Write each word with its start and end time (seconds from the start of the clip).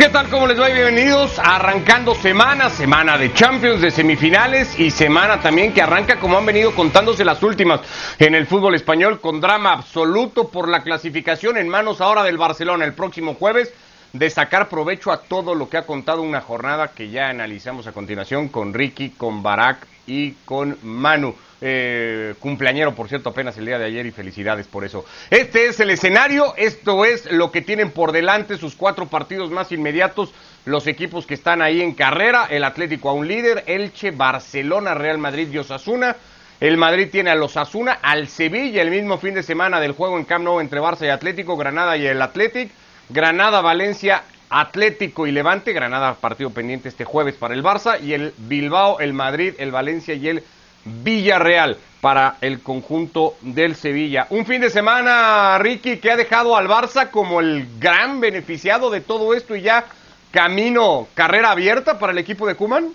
¿Qué 0.00 0.08
tal? 0.08 0.30
¿Cómo 0.30 0.46
les 0.46 0.58
va? 0.58 0.68
Bienvenidos. 0.68 1.38
Arrancando 1.38 2.14
semana, 2.14 2.70
semana 2.70 3.18
de 3.18 3.34
Champions, 3.34 3.82
de 3.82 3.90
semifinales 3.90 4.80
y 4.80 4.90
semana 4.90 5.42
también 5.42 5.74
que 5.74 5.82
arranca 5.82 6.18
como 6.18 6.38
han 6.38 6.46
venido 6.46 6.74
contándose 6.74 7.22
las 7.22 7.42
últimas 7.42 7.82
en 8.18 8.34
el 8.34 8.46
fútbol 8.46 8.74
español 8.74 9.20
con 9.20 9.42
drama 9.42 9.74
absoluto 9.74 10.48
por 10.48 10.70
la 10.70 10.82
clasificación 10.82 11.58
en 11.58 11.68
manos 11.68 12.00
ahora 12.00 12.22
del 12.22 12.38
Barcelona 12.38 12.86
el 12.86 12.94
próximo 12.94 13.34
jueves 13.34 13.74
de 14.12 14.30
sacar 14.30 14.68
provecho 14.68 15.12
a 15.12 15.22
todo 15.22 15.54
lo 15.54 15.68
que 15.68 15.76
ha 15.76 15.86
contado 15.86 16.22
una 16.22 16.40
jornada 16.40 16.88
que 16.88 17.10
ya 17.10 17.28
analizamos 17.28 17.86
a 17.86 17.92
continuación 17.92 18.48
con 18.48 18.74
Ricky, 18.74 19.10
con 19.10 19.42
Barak 19.42 19.86
y 20.06 20.32
con 20.44 20.78
Manu. 20.82 21.34
Eh, 21.62 22.34
cumpleañero, 22.40 22.94
por 22.94 23.08
cierto, 23.08 23.28
apenas 23.28 23.56
el 23.58 23.66
día 23.66 23.78
de 23.78 23.84
ayer 23.84 24.06
y 24.06 24.10
felicidades 24.10 24.66
por 24.66 24.84
eso. 24.84 25.04
Este 25.28 25.66
es 25.66 25.78
el 25.78 25.90
escenario, 25.90 26.54
esto 26.56 27.04
es 27.04 27.30
lo 27.30 27.52
que 27.52 27.60
tienen 27.60 27.90
por 27.90 28.12
delante 28.12 28.56
sus 28.56 28.74
cuatro 28.74 29.06
partidos 29.06 29.50
más 29.50 29.70
inmediatos, 29.70 30.32
los 30.64 30.86
equipos 30.86 31.26
que 31.26 31.34
están 31.34 31.60
ahí 31.60 31.82
en 31.82 31.92
carrera, 31.92 32.46
el 32.50 32.64
Atlético 32.64 33.10
a 33.10 33.12
un 33.12 33.28
líder, 33.28 33.64
Elche, 33.66 34.10
Barcelona, 34.10 34.94
Real 34.94 35.18
Madrid 35.18 35.48
y 35.52 35.58
Osasuna. 35.58 36.16
El 36.60 36.76
Madrid 36.76 37.08
tiene 37.10 37.30
a 37.30 37.34
los 37.34 37.52
Osasuna, 37.56 37.98
al 38.02 38.28
Sevilla 38.28 38.82
el 38.82 38.90
mismo 38.90 39.18
fin 39.18 39.34
de 39.34 39.42
semana 39.42 39.80
del 39.80 39.92
juego 39.92 40.18
en 40.18 40.24
Camp 40.24 40.44
Nou 40.44 40.60
entre 40.60 40.80
Barça 40.80 41.06
y 41.06 41.08
Atlético, 41.08 41.56
Granada 41.56 41.96
y 41.96 42.06
el 42.06 42.20
Atlético, 42.20 42.72
Granada, 43.12 43.60
Valencia, 43.60 44.22
Atlético 44.50 45.26
y 45.26 45.32
Levante, 45.32 45.72
Granada 45.72 46.14
partido 46.14 46.50
pendiente 46.50 46.88
este 46.88 47.04
jueves 47.04 47.34
para 47.34 47.54
el 47.54 47.62
Barça 47.62 48.00
y 48.00 48.12
el 48.12 48.32
Bilbao, 48.38 49.00
el 49.00 49.14
Madrid, 49.14 49.54
el 49.58 49.72
Valencia 49.72 50.14
y 50.14 50.28
el 50.28 50.44
Villarreal 50.84 51.76
para 52.00 52.36
el 52.40 52.60
conjunto 52.60 53.34
del 53.40 53.74
Sevilla. 53.74 54.28
Un 54.30 54.46
fin 54.46 54.60
de 54.60 54.70
semana, 54.70 55.58
Ricky, 55.58 55.96
que 55.98 56.12
ha 56.12 56.16
dejado 56.16 56.56
al 56.56 56.68
Barça 56.68 57.10
como 57.10 57.40
el 57.40 57.66
gran 57.80 58.20
beneficiado 58.20 58.90
de 58.90 59.00
todo 59.00 59.34
esto 59.34 59.56
y 59.56 59.62
ya 59.62 59.86
camino, 60.30 61.08
carrera 61.14 61.50
abierta 61.50 61.98
para 61.98 62.12
el 62.12 62.18
equipo 62.18 62.46
de 62.46 62.54
Cuman. 62.54 62.90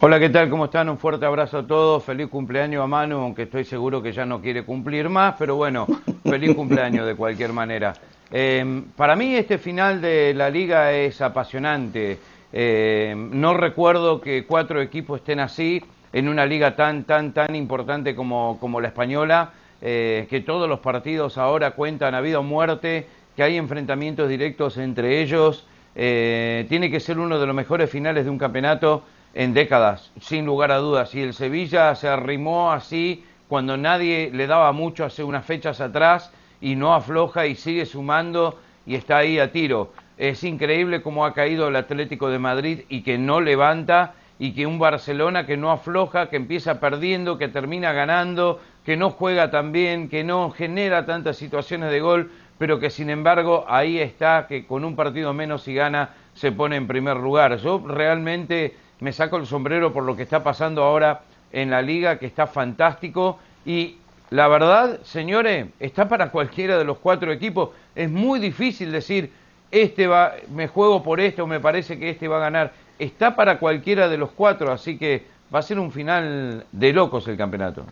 Hola, 0.00 0.20
¿qué 0.20 0.28
tal? 0.28 0.50
¿Cómo 0.50 0.66
están? 0.66 0.88
Un 0.90 0.98
fuerte 0.98 1.24
abrazo 1.24 1.58
a 1.58 1.66
todos. 1.66 2.04
Feliz 2.04 2.28
cumpleaños 2.28 2.84
a 2.84 2.86
Manu, 2.86 3.20
aunque 3.20 3.44
estoy 3.44 3.64
seguro 3.64 4.02
que 4.02 4.12
ya 4.12 4.26
no 4.26 4.40
quiere 4.40 4.64
cumplir 4.64 5.08
más, 5.08 5.34
pero 5.38 5.56
bueno, 5.56 5.86
feliz 6.22 6.54
cumpleaños 6.54 7.06
de 7.06 7.16
cualquier 7.16 7.52
manera. 7.52 7.94
Eh, 8.30 8.82
para 8.96 9.16
mí 9.16 9.34
este 9.34 9.58
final 9.58 10.00
de 10.00 10.34
la 10.34 10.50
liga 10.50 10.92
es 10.92 11.20
apasionante. 11.20 12.18
Eh, 12.52 13.14
no 13.16 13.54
recuerdo 13.54 14.20
que 14.20 14.44
cuatro 14.46 14.80
equipos 14.80 15.20
estén 15.20 15.40
así 15.40 15.82
en 16.12 16.28
una 16.28 16.46
liga 16.46 16.76
tan, 16.76 17.04
tan, 17.04 17.32
tan 17.32 17.54
importante 17.54 18.14
como, 18.14 18.58
como 18.60 18.80
la 18.80 18.88
española, 18.88 19.52
eh, 19.80 20.26
que 20.30 20.40
todos 20.40 20.68
los 20.68 20.80
partidos 20.80 21.38
ahora 21.38 21.72
cuentan 21.72 22.14
a 22.14 22.20
vida 22.20 22.38
o 22.38 22.42
muerte, 22.42 23.06
que 23.36 23.42
hay 23.42 23.56
enfrentamientos 23.56 24.28
directos 24.28 24.76
entre 24.78 25.20
ellos. 25.20 25.66
Eh, 25.94 26.66
tiene 26.68 26.90
que 26.90 27.00
ser 27.00 27.18
uno 27.18 27.38
de 27.38 27.46
los 27.46 27.54
mejores 27.54 27.90
finales 27.90 28.24
de 28.24 28.30
un 28.30 28.38
campeonato 28.38 29.02
en 29.34 29.52
décadas, 29.52 30.10
sin 30.20 30.46
lugar 30.46 30.72
a 30.72 30.78
dudas. 30.78 31.14
Y 31.14 31.22
el 31.22 31.34
Sevilla 31.34 31.94
se 31.94 32.08
arrimó 32.08 32.72
así 32.72 33.24
cuando 33.48 33.76
nadie 33.76 34.30
le 34.32 34.46
daba 34.46 34.72
mucho 34.72 35.04
hace 35.04 35.22
unas 35.22 35.44
fechas 35.44 35.80
atrás 35.80 36.32
y 36.60 36.76
no 36.76 36.94
afloja 36.94 37.46
y 37.46 37.54
sigue 37.54 37.86
sumando 37.86 38.58
y 38.86 38.94
está 38.94 39.18
ahí 39.18 39.38
a 39.38 39.52
tiro. 39.52 39.92
Es 40.16 40.42
increíble 40.44 41.02
cómo 41.02 41.24
ha 41.24 41.34
caído 41.34 41.68
el 41.68 41.76
Atlético 41.76 42.28
de 42.28 42.38
Madrid 42.38 42.80
y 42.88 43.02
que 43.02 43.18
no 43.18 43.40
levanta 43.40 44.14
y 44.38 44.52
que 44.52 44.66
un 44.66 44.78
Barcelona 44.78 45.46
que 45.46 45.56
no 45.56 45.70
afloja, 45.70 46.30
que 46.30 46.36
empieza 46.36 46.80
perdiendo, 46.80 47.38
que 47.38 47.48
termina 47.48 47.92
ganando, 47.92 48.60
que 48.84 48.96
no 48.96 49.10
juega 49.10 49.50
tan 49.50 49.72
bien, 49.72 50.08
que 50.08 50.24
no 50.24 50.50
genera 50.50 51.06
tantas 51.06 51.36
situaciones 51.36 51.90
de 51.90 52.00
gol, 52.00 52.30
pero 52.56 52.78
que 52.80 52.90
sin 52.90 53.10
embargo 53.10 53.64
ahí 53.68 53.98
está, 53.98 54.46
que 54.48 54.66
con 54.66 54.84
un 54.84 54.96
partido 54.96 55.32
menos 55.32 55.66
y 55.68 55.74
gana 55.74 56.10
se 56.34 56.52
pone 56.52 56.76
en 56.76 56.86
primer 56.86 57.16
lugar. 57.16 57.56
Yo 57.58 57.82
realmente 57.86 58.76
me 59.00 59.12
saco 59.12 59.36
el 59.36 59.46
sombrero 59.46 59.92
por 59.92 60.04
lo 60.04 60.16
que 60.16 60.22
está 60.22 60.42
pasando 60.42 60.82
ahora 60.82 61.22
en 61.52 61.70
la 61.70 61.82
liga, 61.82 62.18
que 62.18 62.26
está 62.26 62.46
fantástico 62.46 63.38
y 63.64 63.98
la 64.30 64.48
verdad, 64.48 65.00
señores, 65.02 65.66
está 65.80 66.08
para 66.08 66.30
cualquiera 66.30 66.78
de 66.78 66.84
los 66.84 66.98
cuatro 66.98 67.32
equipos. 67.32 67.70
Es 67.94 68.10
muy 68.10 68.40
difícil 68.40 68.92
decir, 68.92 69.32
este 69.70 70.06
va, 70.06 70.34
me 70.54 70.68
juego 70.68 71.02
por 71.02 71.20
este 71.20 71.42
o 71.42 71.46
me 71.46 71.60
parece 71.60 71.98
que 71.98 72.10
este 72.10 72.28
va 72.28 72.36
a 72.36 72.40
ganar 72.40 72.72
está 72.98 73.36
para 73.36 73.58
cualquiera 73.58 74.08
de 74.08 74.18
los 74.18 74.30
cuatro, 74.30 74.72
así 74.72 74.98
que 74.98 75.24
va 75.54 75.60
a 75.60 75.62
ser 75.62 75.78
un 75.78 75.92
final 75.92 76.64
de 76.72 76.92
locos 76.92 77.26
el 77.28 77.36
campeonato. 77.36 77.84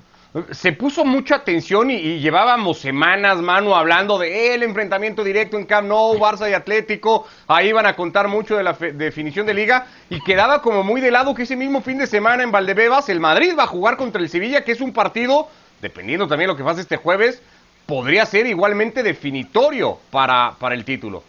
Se 0.51 0.73
puso 0.73 1.03
mucha 1.03 1.37
atención 1.37 1.91
y, 1.91 2.19
llevábamos 2.19 2.79
semanas, 2.79 3.39
mano, 3.39 3.75
hablando 3.75 4.19
de 4.19 4.55
el 4.55 4.65
enfrentamiento 4.65 5.25
directo 5.25 5.57
en 5.57 5.65
Camp 5.65 5.89
Nou, 5.89 6.19
Barça 6.19 6.51
y 6.51 6.53
Atlético. 6.53 7.27
Ahí 7.47 7.69
iban 7.69 7.87
a 7.87 7.97
contar 7.97 8.29
mucho 8.29 8.55
de 8.55 8.63
la 8.63 8.75
definición 8.75 9.47
de 9.47 9.55
liga 9.55 9.87
y 10.11 10.21
quedaba 10.21 10.61
como 10.61 10.83
muy 10.83 11.01
de 11.01 11.11
lado 11.11 11.35
que 11.35 11.45
ese 11.45 11.57
mismo 11.57 11.81
fin 11.81 11.97
de 11.97 12.07
semana 12.07 12.43
en 12.43 12.53
Valdebebas 12.53 13.09
el 13.09 13.21
Madrid 13.21 13.55
va 13.59 13.63
a 13.63 13.69
jugar 13.69 13.97
contra 13.97 14.21
el 14.21 14.29
Sevilla, 14.29 14.63
que 14.63 14.73
es 14.73 14.83
un 14.83 14.93
partido, 14.93 15.49
dependiendo 15.81 16.27
también 16.27 16.49
de 16.49 16.55
lo 16.55 16.57
que 16.57 16.65
pase 16.65 16.81
este 16.81 16.97
jueves, 16.97 17.43
podría 17.87 18.27
ser 18.27 18.47
igualmente 18.47 19.03
definitorio 19.03 19.99
para, 20.11 20.55
para 20.59 20.75
el 20.75 20.85
título. 20.85 21.23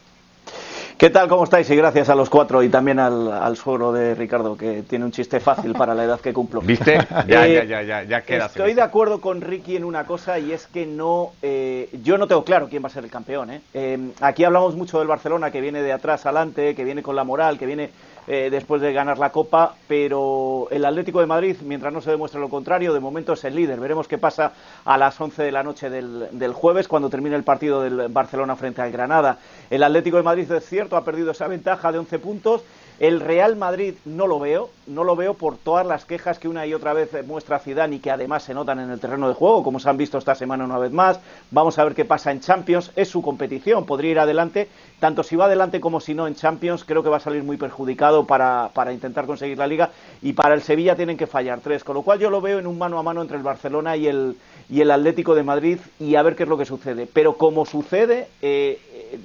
¿Qué 0.98 1.12
tal? 1.12 1.28
¿Cómo 1.28 1.44
estáis? 1.44 1.70
Y 1.70 1.76
gracias 1.76 2.10
a 2.10 2.16
los 2.16 2.28
cuatro 2.28 2.64
y 2.64 2.70
también 2.70 2.98
al, 2.98 3.32
al 3.32 3.56
suegro 3.56 3.94
de 3.94 4.16
Ricardo, 4.16 4.58
que 4.58 4.82
tiene 4.82 5.06
un 5.06 5.12
chiste 5.12 5.40
fácil 5.40 5.74
para 5.74 5.94
la 5.94 6.06
edad 6.06 6.20
que 6.20 6.34
cumplo. 6.34 6.60
¿Viste? 6.60 6.98
Ya, 7.28 7.46
eh, 7.46 7.68
ya, 7.68 7.84
ya, 7.84 8.04
ya, 8.04 8.22
queda. 8.22 8.48
Estoy 8.48 8.74
de 8.74 8.82
acuerdo 8.82 9.22
con 9.22 9.42
Ricky 9.42 9.76
en 9.76 9.84
una 9.84 10.06
cosa 10.06 10.40
y 10.40 10.52
es 10.52 10.66
que 10.66 10.88
no. 10.88 11.34
Eh, 11.44 11.90
yo 12.04 12.18
no 12.18 12.28
tengo 12.28 12.44
claro 12.44 12.68
quién 12.68 12.84
va 12.84 12.88
a 12.88 12.92
ser 12.92 13.04
el 13.04 13.12
campeón. 13.12 13.52
¿eh? 13.52 14.12
aquí 14.22 14.44
hablamos 14.44 14.76
mucho 14.76 14.98
del 14.98 15.08
Barcelona, 15.08 15.52
que 15.52 15.62
viene 15.62 15.84
de 15.84 15.94
atrás 15.94 16.26
adelante, 16.26 16.74
que 16.74 16.84
viene 16.84 17.04
con 17.04 17.16
la 17.16 17.24
moral, 17.24 17.60
que 17.60 17.68
viene 17.68 17.92
eh, 18.28 18.50
después 18.52 18.82
de 18.82 18.92
ganar 18.92 19.18
la 19.18 19.32
Copa, 19.32 19.76
pero 19.88 20.68
el 20.70 20.84
Atlético 20.84 21.22
de 21.22 21.26
Madrid, 21.26 21.56
mientras 21.64 21.94
no 21.94 22.02
se 22.02 22.12
demuestre 22.12 22.42
lo 22.42 22.50
contrario, 22.50 22.94
de 22.94 23.00
momento 23.00 23.34
es 23.34 23.44
el 23.46 23.56
líder. 23.56 23.80
Veremos 23.80 24.08
qué 24.08 24.18
pasa 24.18 24.52
a 24.84 24.98
las 24.98 25.20
11 25.20 25.44
de 25.44 25.52
la 25.52 25.64
noche 25.64 25.90
del, 25.90 26.28
del 26.32 26.54
jueves, 26.54 26.88
cuando 26.88 27.10
termine 27.10 27.38
el 27.38 27.44
partido 27.44 27.82
del 27.82 28.10
Barcelona 28.10 28.56
frente 28.56 28.82
al 28.82 28.92
Granada. 28.92 29.38
El 29.70 29.82
Atlético 29.82 30.18
de 30.18 30.24
Madrid, 30.24 30.52
es 30.52 30.66
cierto, 30.66 30.98
ha 30.98 31.06
perdido 31.06 31.32
esa 31.32 31.48
ventaja 31.48 31.92
de 31.92 32.00
11 32.00 32.20
puntos 32.20 32.64
el 33.00 33.20
Real 33.20 33.56
Madrid 33.56 33.94
no 34.06 34.26
lo 34.26 34.40
veo, 34.40 34.70
no 34.88 35.04
lo 35.04 35.16
veo 35.16 35.36
por 35.36 35.58
todas 35.58 35.86
las 35.86 36.06
quejas 36.06 36.40
que 36.40 36.48
una 36.48 36.66
y 36.66 36.74
otra 36.74 36.94
vez 36.94 37.10
muestra 37.28 37.60
Zidane 37.60 37.98
y 37.98 38.00
que 38.00 38.10
además 38.10 38.44
se 38.44 38.54
notan 38.54 38.80
en 38.80 38.90
el 38.90 39.00
terreno 39.00 39.28
de 39.28 39.36
juego, 39.36 39.64
como 39.64 39.80
se 39.80 39.90
han 39.90 39.98
visto 39.98 40.18
esta 40.18 40.34
semana 40.34 40.66
una 40.66 40.80
vez 40.80 40.92
más. 40.92 41.20
Vamos 41.52 41.78
a 41.78 41.84
ver 41.84 41.94
qué 41.94 42.06
pasa 42.06 42.32
en 42.32 42.40
Champions, 42.40 42.92
es 42.96 43.10
su 43.10 43.22
competición, 43.22 43.86
podría 43.86 44.12
ir 44.12 44.20
adelante, 44.20 44.68
tanto 45.00 45.22
si 45.24 45.36
va 45.36 45.46
adelante 45.46 45.80
como 45.80 46.00
si 46.00 46.16
no 46.16 46.26
en 46.26 46.36
Champions, 46.36 46.84
creo 46.86 47.04
que 47.04 47.10
va 47.10 47.18
a 47.18 47.22
salir 47.22 47.44
muy 47.44 47.58
perjudicado 47.58 48.26
para, 48.26 48.72
para 48.74 48.94
intentar 48.94 49.28
conseguir 49.28 49.58
la 49.58 49.68
liga 49.68 49.92
y 50.22 50.34
para 50.34 50.56
el 50.56 50.62
Sevilla 50.62 50.96
tienen 50.96 51.18
que 51.18 51.28
fallar 51.28 51.60
tres, 51.60 51.84
con 51.84 51.96
lo 51.96 52.02
cual 52.02 52.20
yo 52.20 52.30
lo 52.30 52.42
veo 52.42 52.58
en 52.58 52.66
un 52.66 52.78
mano 52.78 52.98
a 52.98 53.04
mano 53.04 53.22
entre 53.22 53.38
el 53.38 53.44
Barcelona 53.44 53.96
y 53.96 54.08
el, 54.08 54.38
y 54.70 54.82
el 54.82 54.90
Atlético 54.90 55.36
de 55.36 55.44
Madrid 55.44 55.80
y 56.00 56.16
a 56.16 56.24
ver 56.24 56.36
qué 56.36 56.44
es 56.44 56.50
lo 56.50 56.58
que 56.58 56.66
sucede. 56.66 57.08
Pero 57.12 57.38
como 57.38 57.66
sucede 57.66 58.28
eh, 58.42 58.80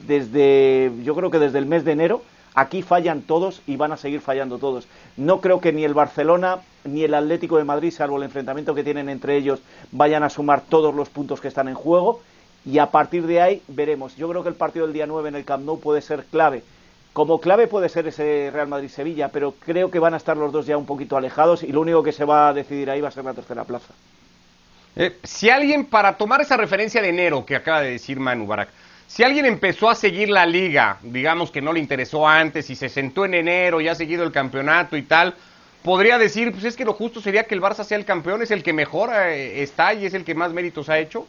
desde, 0.06 0.92
yo 1.02 1.14
creo 1.14 1.30
que 1.30 1.38
desde 1.38 1.58
el 1.58 1.66
mes 1.66 1.84
de 1.84 1.92
enero, 1.92 2.22
Aquí 2.54 2.82
fallan 2.82 3.22
todos 3.22 3.62
y 3.66 3.76
van 3.76 3.92
a 3.92 3.96
seguir 3.96 4.20
fallando 4.20 4.58
todos. 4.58 4.86
No 5.16 5.40
creo 5.40 5.60
que 5.60 5.72
ni 5.72 5.84
el 5.84 5.94
Barcelona 5.94 6.60
ni 6.84 7.04
el 7.04 7.14
Atlético 7.14 7.56
de 7.56 7.64
Madrid, 7.64 7.92
salvo 7.92 8.16
el 8.16 8.24
enfrentamiento 8.24 8.74
que 8.74 8.84
tienen 8.84 9.08
entre 9.08 9.36
ellos, 9.36 9.60
vayan 9.90 10.22
a 10.22 10.30
sumar 10.30 10.62
todos 10.62 10.94
los 10.94 11.08
puntos 11.08 11.40
que 11.40 11.48
están 11.48 11.68
en 11.68 11.74
juego. 11.74 12.20
Y 12.64 12.78
a 12.78 12.86
partir 12.86 13.26
de 13.26 13.40
ahí 13.40 13.62
veremos. 13.68 14.16
Yo 14.16 14.28
creo 14.28 14.42
que 14.42 14.48
el 14.48 14.54
partido 14.54 14.86
del 14.86 14.92
día 14.92 15.06
9 15.06 15.30
en 15.30 15.34
el 15.36 15.44
Camp 15.44 15.64
Nou 15.64 15.80
puede 15.80 16.00
ser 16.00 16.24
clave. 16.26 16.62
Como 17.12 17.40
clave 17.40 17.66
puede 17.66 17.88
ser 17.88 18.06
ese 18.06 18.50
Real 18.52 18.68
Madrid-Sevilla, 18.68 19.28
pero 19.28 19.54
creo 19.58 19.90
que 19.90 19.98
van 19.98 20.14
a 20.14 20.16
estar 20.16 20.36
los 20.36 20.52
dos 20.52 20.66
ya 20.66 20.76
un 20.76 20.86
poquito 20.86 21.16
alejados 21.16 21.62
y 21.62 21.72
lo 21.72 21.80
único 21.80 22.02
que 22.02 22.12
se 22.12 22.24
va 22.24 22.48
a 22.48 22.52
decidir 22.54 22.88
ahí 22.88 23.00
va 23.00 23.08
a 23.08 23.10
ser 23.10 23.24
la 23.24 23.34
tercera 23.34 23.64
plaza. 23.64 23.92
Eh, 24.94 25.18
si 25.22 25.50
alguien, 25.50 25.86
para 25.86 26.16
tomar 26.16 26.40
esa 26.40 26.56
referencia 26.56 27.02
de 27.02 27.08
enero 27.08 27.44
que 27.44 27.56
acaba 27.56 27.80
de 27.80 27.90
decir 27.92 28.20
Manu 28.20 28.46
Barak, 28.46 28.68
si 29.12 29.22
alguien 29.22 29.44
empezó 29.44 29.90
a 29.90 29.94
seguir 29.94 30.30
la 30.30 30.46
liga, 30.46 30.96
digamos 31.02 31.50
que 31.50 31.60
no 31.60 31.74
le 31.74 31.80
interesó 31.80 32.26
antes 32.26 32.70
y 32.70 32.74
se 32.74 32.88
sentó 32.88 33.26
en 33.26 33.34
enero 33.34 33.78
y 33.78 33.88
ha 33.88 33.94
seguido 33.94 34.24
el 34.24 34.32
campeonato 34.32 34.96
y 34.96 35.02
tal, 35.02 35.34
podría 35.82 36.16
decir, 36.16 36.50
pues 36.50 36.64
es 36.64 36.76
que 36.76 36.86
lo 36.86 36.94
justo 36.94 37.20
sería 37.20 37.44
que 37.44 37.54
el 37.54 37.60
Barça 37.60 37.84
sea 37.84 37.98
el 37.98 38.06
campeón, 38.06 38.40
es 38.40 38.50
el 38.50 38.62
que 38.62 38.72
mejor 38.72 39.10
eh, 39.12 39.62
está 39.62 39.92
y 39.92 40.06
es 40.06 40.14
el 40.14 40.24
que 40.24 40.34
más 40.34 40.54
méritos 40.54 40.88
ha 40.88 40.98
hecho. 40.98 41.26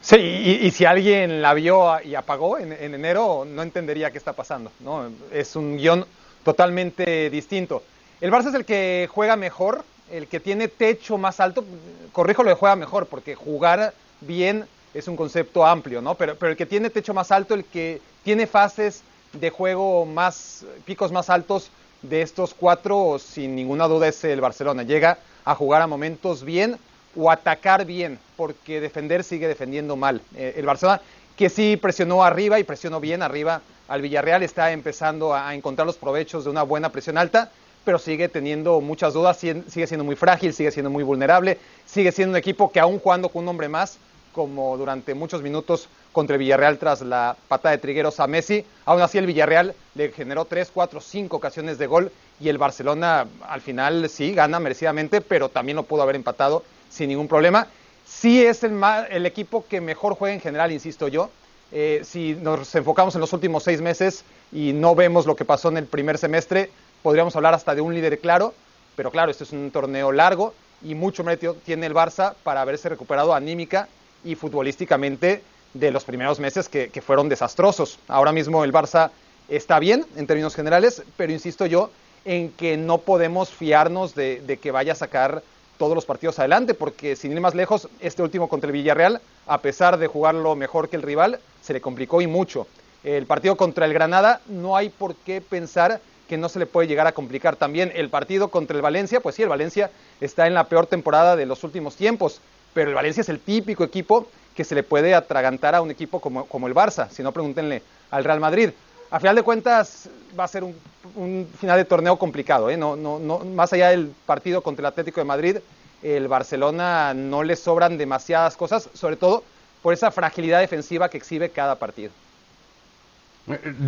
Sí, 0.00 0.16
y, 0.16 0.70
si 0.70 0.84
alguien 0.84 1.42
la 1.42 1.54
vio 1.54 2.00
y 2.04 2.14
apagó 2.14 2.58
en, 2.58 2.72
enero, 2.72 3.44
no 3.44 3.62
entendería 3.62 4.12
qué 4.12 4.18
está 4.18 4.32
pasando. 4.32 4.70
¿no? 4.78 5.10
Es 5.32 5.56
un 5.56 5.76
guion 5.76 6.06
totalmente 6.44 7.30
distinto. 7.30 7.82
El 8.20 8.30
Barça 8.30 8.50
es 8.50 8.54
el 8.54 8.64
que 8.64 9.08
juega 9.10 9.34
mejor, 9.34 9.84
el 10.08 10.28
que 10.28 10.38
tiene 10.38 10.68
techo 10.68 11.18
más 11.18 11.40
alto, 11.40 11.64
corrijo 12.12 12.44
lo 12.44 12.50
de 12.50 12.54
juega 12.54 12.76
mejor, 12.76 13.06
porque 13.06 13.34
jugar 13.34 13.92
bien 14.20 14.66
es 14.94 15.08
un 15.08 15.16
concepto 15.16 15.66
amplio, 15.66 16.00
¿no? 16.00 16.14
Pero, 16.14 16.36
el 16.40 16.56
que 16.56 16.66
tiene 16.66 16.88
techo 16.88 17.12
más 17.12 17.32
alto, 17.32 17.54
el 17.54 17.64
que 17.64 18.00
tiene 18.22 18.46
fases 18.46 19.02
de 19.32 19.50
juego 19.50 20.06
más, 20.06 20.64
picos 20.84 21.10
más 21.10 21.28
altos 21.28 21.70
de 22.02 22.22
estos 22.22 22.54
cuatro, 22.54 23.18
sin 23.18 23.56
ninguna 23.56 23.88
duda 23.88 24.08
es 24.08 24.22
el 24.24 24.40
Barcelona. 24.40 24.84
Llega 24.84 25.18
a 25.44 25.54
jugar 25.54 25.82
a 25.82 25.86
momentos 25.86 26.44
bien 26.44 26.78
o 27.16 27.30
atacar 27.30 27.84
bien, 27.84 28.18
porque 28.36 28.80
defender 28.80 29.24
sigue 29.24 29.48
defendiendo 29.48 29.96
mal. 29.96 30.20
Eh, 30.36 30.54
el 30.56 30.66
Barcelona, 30.66 31.00
que 31.36 31.50
sí 31.50 31.76
presionó 31.76 32.22
arriba 32.22 32.60
y 32.60 32.64
presionó 32.64 33.00
bien 33.00 33.22
arriba 33.22 33.62
al 33.88 34.00
Villarreal, 34.00 34.42
está 34.42 34.72
empezando 34.72 35.34
a 35.34 35.54
encontrar 35.54 35.86
los 35.86 35.96
provechos 35.96 36.44
de 36.44 36.50
una 36.50 36.62
buena 36.62 36.90
presión 36.90 37.18
alta, 37.18 37.50
pero 37.84 37.98
sigue 37.98 38.28
teniendo 38.28 38.80
muchas 38.80 39.12
dudas, 39.12 39.36
sigue 39.38 39.86
siendo 39.86 40.04
muy 40.04 40.16
frágil, 40.16 40.54
sigue 40.54 40.70
siendo 40.70 40.90
muy 40.90 41.04
vulnerable, 41.04 41.58
sigue 41.84 42.12
siendo 42.12 42.32
un 42.32 42.36
equipo 42.36 42.72
que 42.72 42.80
aún 42.80 42.98
jugando 42.98 43.28
con 43.28 43.42
un 43.42 43.48
hombre 43.48 43.68
más, 43.68 43.98
como 44.34 44.76
durante 44.76 45.14
muchos 45.14 45.40
minutos 45.42 45.88
contra 46.12 46.36
Villarreal 46.36 46.78
tras 46.78 47.00
la 47.00 47.36
patada 47.48 47.74
de 47.74 47.78
Trigueros 47.78 48.20
a 48.20 48.26
Messi. 48.26 48.64
Aún 48.84 49.00
así 49.00 49.18
el 49.18 49.26
Villarreal 49.26 49.74
le 49.94 50.10
generó 50.12 50.44
3, 50.44 50.70
4, 50.74 51.00
5 51.00 51.36
ocasiones 51.36 51.78
de 51.78 51.86
gol 51.86 52.12
y 52.40 52.48
el 52.48 52.58
Barcelona 52.58 53.26
al 53.48 53.60
final 53.60 54.08
sí 54.08 54.32
gana 54.32 54.60
merecidamente, 54.60 55.20
pero 55.20 55.48
también 55.48 55.76
lo 55.76 55.84
pudo 55.84 56.02
haber 56.02 56.16
empatado 56.16 56.64
sin 56.90 57.08
ningún 57.08 57.28
problema. 57.28 57.68
Sí 58.04 58.44
es 58.44 58.62
el, 58.64 58.78
el 59.10 59.24
equipo 59.24 59.64
que 59.66 59.80
mejor 59.80 60.14
juega 60.14 60.34
en 60.34 60.40
general, 60.40 60.72
insisto 60.72 61.08
yo. 61.08 61.30
Eh, 61.72 62.02
si 62.04 62.34
nos 62.34 62.74
enfocamos 62.74 63.14
en 63.14 63.20
los 63.20 63.32
últimos 63.32 63.64
seis 63.64 63.80
meses 63.80 64.24
y 64.52 64.72
no 64.72 64.94
vemos 64.94 65.26
lo 65.26 65.34
que 65.34 65.44
pasó 65.44 65.68
en 65.68 65.78
el 65.78 65.86
primer 65.86 66.18
semestre, 66.18 66.70
podríamos 67.02 67.34
hablar 67.34 67.54
hasta 67.54 67.74
de 67.74 67.80
un 67.80 67.94
líder 67.94 68.20
claro, 68.20 68.54
pero 68.94 69.10
claro, 69.10 69.30
este 69.30 69.44
es 69.44 69.52
un 69.52 69.70
torneo 69.70 70.12
largo 70.12 70.54
y 70.82 70.94
mucho 70.94 71.24
mérito 71.24 71.56
tiene 71.64 71.86
el 71.86 71.94
Barça 71.94 72.34
para 72.44 72.60
haberse 72.60 72.88
recuperado 72.88 73.34
anímica 73.34 73.88
y 74.24 74.34
futbolísticamente 74.34 75.42
de 75.74 75.90
los 75.90 76.04
primeros 76.04 76.40
meses 76.40 76.68
que, 76.68 77.02
fueron 77.04 77.28
desastrosos. 77.28 77.98
Ahora 78.08 78.32
mismo 78.32 78.64
el 78.64 78.72
Barça 78.72 79.10
está 79.48 79.78
bien 79.78 80.06
en 80.16 80.26
términos 80.26 80.54
generales, 80.54 81.02
pero 81.16 81.32
insisto 81.32 81.66
yo 81.66 81.90
en 82.24 82.50
que 82.50 82.76
no 82.76 82.98
podemos 82.98 83.50
fiarnos 83.50 84.14
de, 84.14 84.58
que 84.62 84.70
vaya 84.70 84.92
a 84.92 84.96
sacar 84.96 85.42
todos 85.76 85.94
los 85.94 86.06
partidos 86.06 86.38
adelante, 86.38 86.72
porque 86.72 87.16
sin 87.16 87.32
ir 87.32 87.40
más 87.40 87.54
lejos, 87.54 87.88
este 88.00 88.22
último 88.22 88.48
contra 88.48 88.68
el 88.68 88.72
Villarreal, 88.72 89.20
a 89.46 89.58
pesar 89.58 89.98
de 89.98 90.06
jugarlo 90.06 90.54
mejor 90.54 90.88
que 90.88 90.96
el 90.96 91.02
rival, 91.02 91.40
se 91.60 91.72
le 91.72 91.80
complicó 91.80 92.22
y 92.22 92.28
mucho. 92.28 92.66
El 93.02 93.26
partido 93.26 93.56
contra 93.56 93.84
el 93.84 93.92
Granada 93.92 94.40
no 94.46 94.76
hay 94.76 94.88
por 94.88 95.14
qué 95.16 95.40
pensar 95.40 96.00
que 96.28 96.38
no 96.38 96.48
se 96.48 96.60
le 96.60 96.66
puede 96.66 96.88
llegar 96.88 97.06
a 97.06 97.12
complicar. 97.12 97.56
También 97.56 97.92
el 97.94 98.08
partido 98.08 98.48
contra 98.48 98.76
el 98.76 98.82
Valencia, 98.82 99.20
pues 99.20 99.34
sí, 99.34 99.42
el 99.42 99.48
Valencia 99.48 99.90
está 100.20 100.46
en 100.46 100.54
la 100.54 100.64
peor 100.64 100.86
temporada 100.86 101.36
de 101.36 101.44
los 101.44 101.64
últimos 101.64 101.96
tiempos 101.96 102.40
pero 102.74 102.90
el 102.90 102.94
Valencia 102.94 103.22
es 103.22 103.28
el 103.28 103.40
típico 103.40 103.84
equipo 103.84 104.28
que 104.54 104.64
se 104.64 104.74
le 104.74 104.82
puede 104.82 105.14
atragantar 105.14 105.74
a 105.74 105.82
un 105.82 105.90
equipo 105.90 106.20
como, 106.20 106.66
el 106.66 106.74
Barça, 106.74 107.08
si 107.08 107.22
no 107.22 107.32
pregúntenle 107.32 107.82
al 108.10 108.24
Real 108.24 108.40
Madrid. 108.40 108.70
A 109.10 109.20
final 109.20 109.36
de 109.36 109.42
cuentas 109.42 110.08
va 110.38 110.44
a 110.44 110.48
ser 110.48 110.64
un, 110.64 111.48
final 111.58 111.78
de 111.78 111.84
torneo 111.84 112.18
complicado, 112.18 112.68
¿eh? 112.68 112.76
no, 112.76 112.96
no, 112.96 113.18
no, 113.18 113.38
más 113.40 113.72
allá 113.72 113.90
del 113.90 114.12
partido 114.26 114.60
contra 114.62 114.82
el 114.82 114.86
Atlético 114.86 115.20
de 115.20 115.24
Madrid, 115.24 115.56
el 116.02 116.28
Barcelona 116.28 117.14
no 117.14 117.42
le 117.42 117.56
sobran 117.56 117.96
demasiadas 117.96 118.56
cosas, 118.56 118.90
sobre 118.92 119.16
todo 119.16 119.42
por 119.82 119.94
esa 119.94 120.10
fragilidad 120.10 120.60
defensiva 120.60 121.08
que 121.08 121.18
exhibe 121.18 121.50
cada 121.50 121.76
partido. 121.76 122.10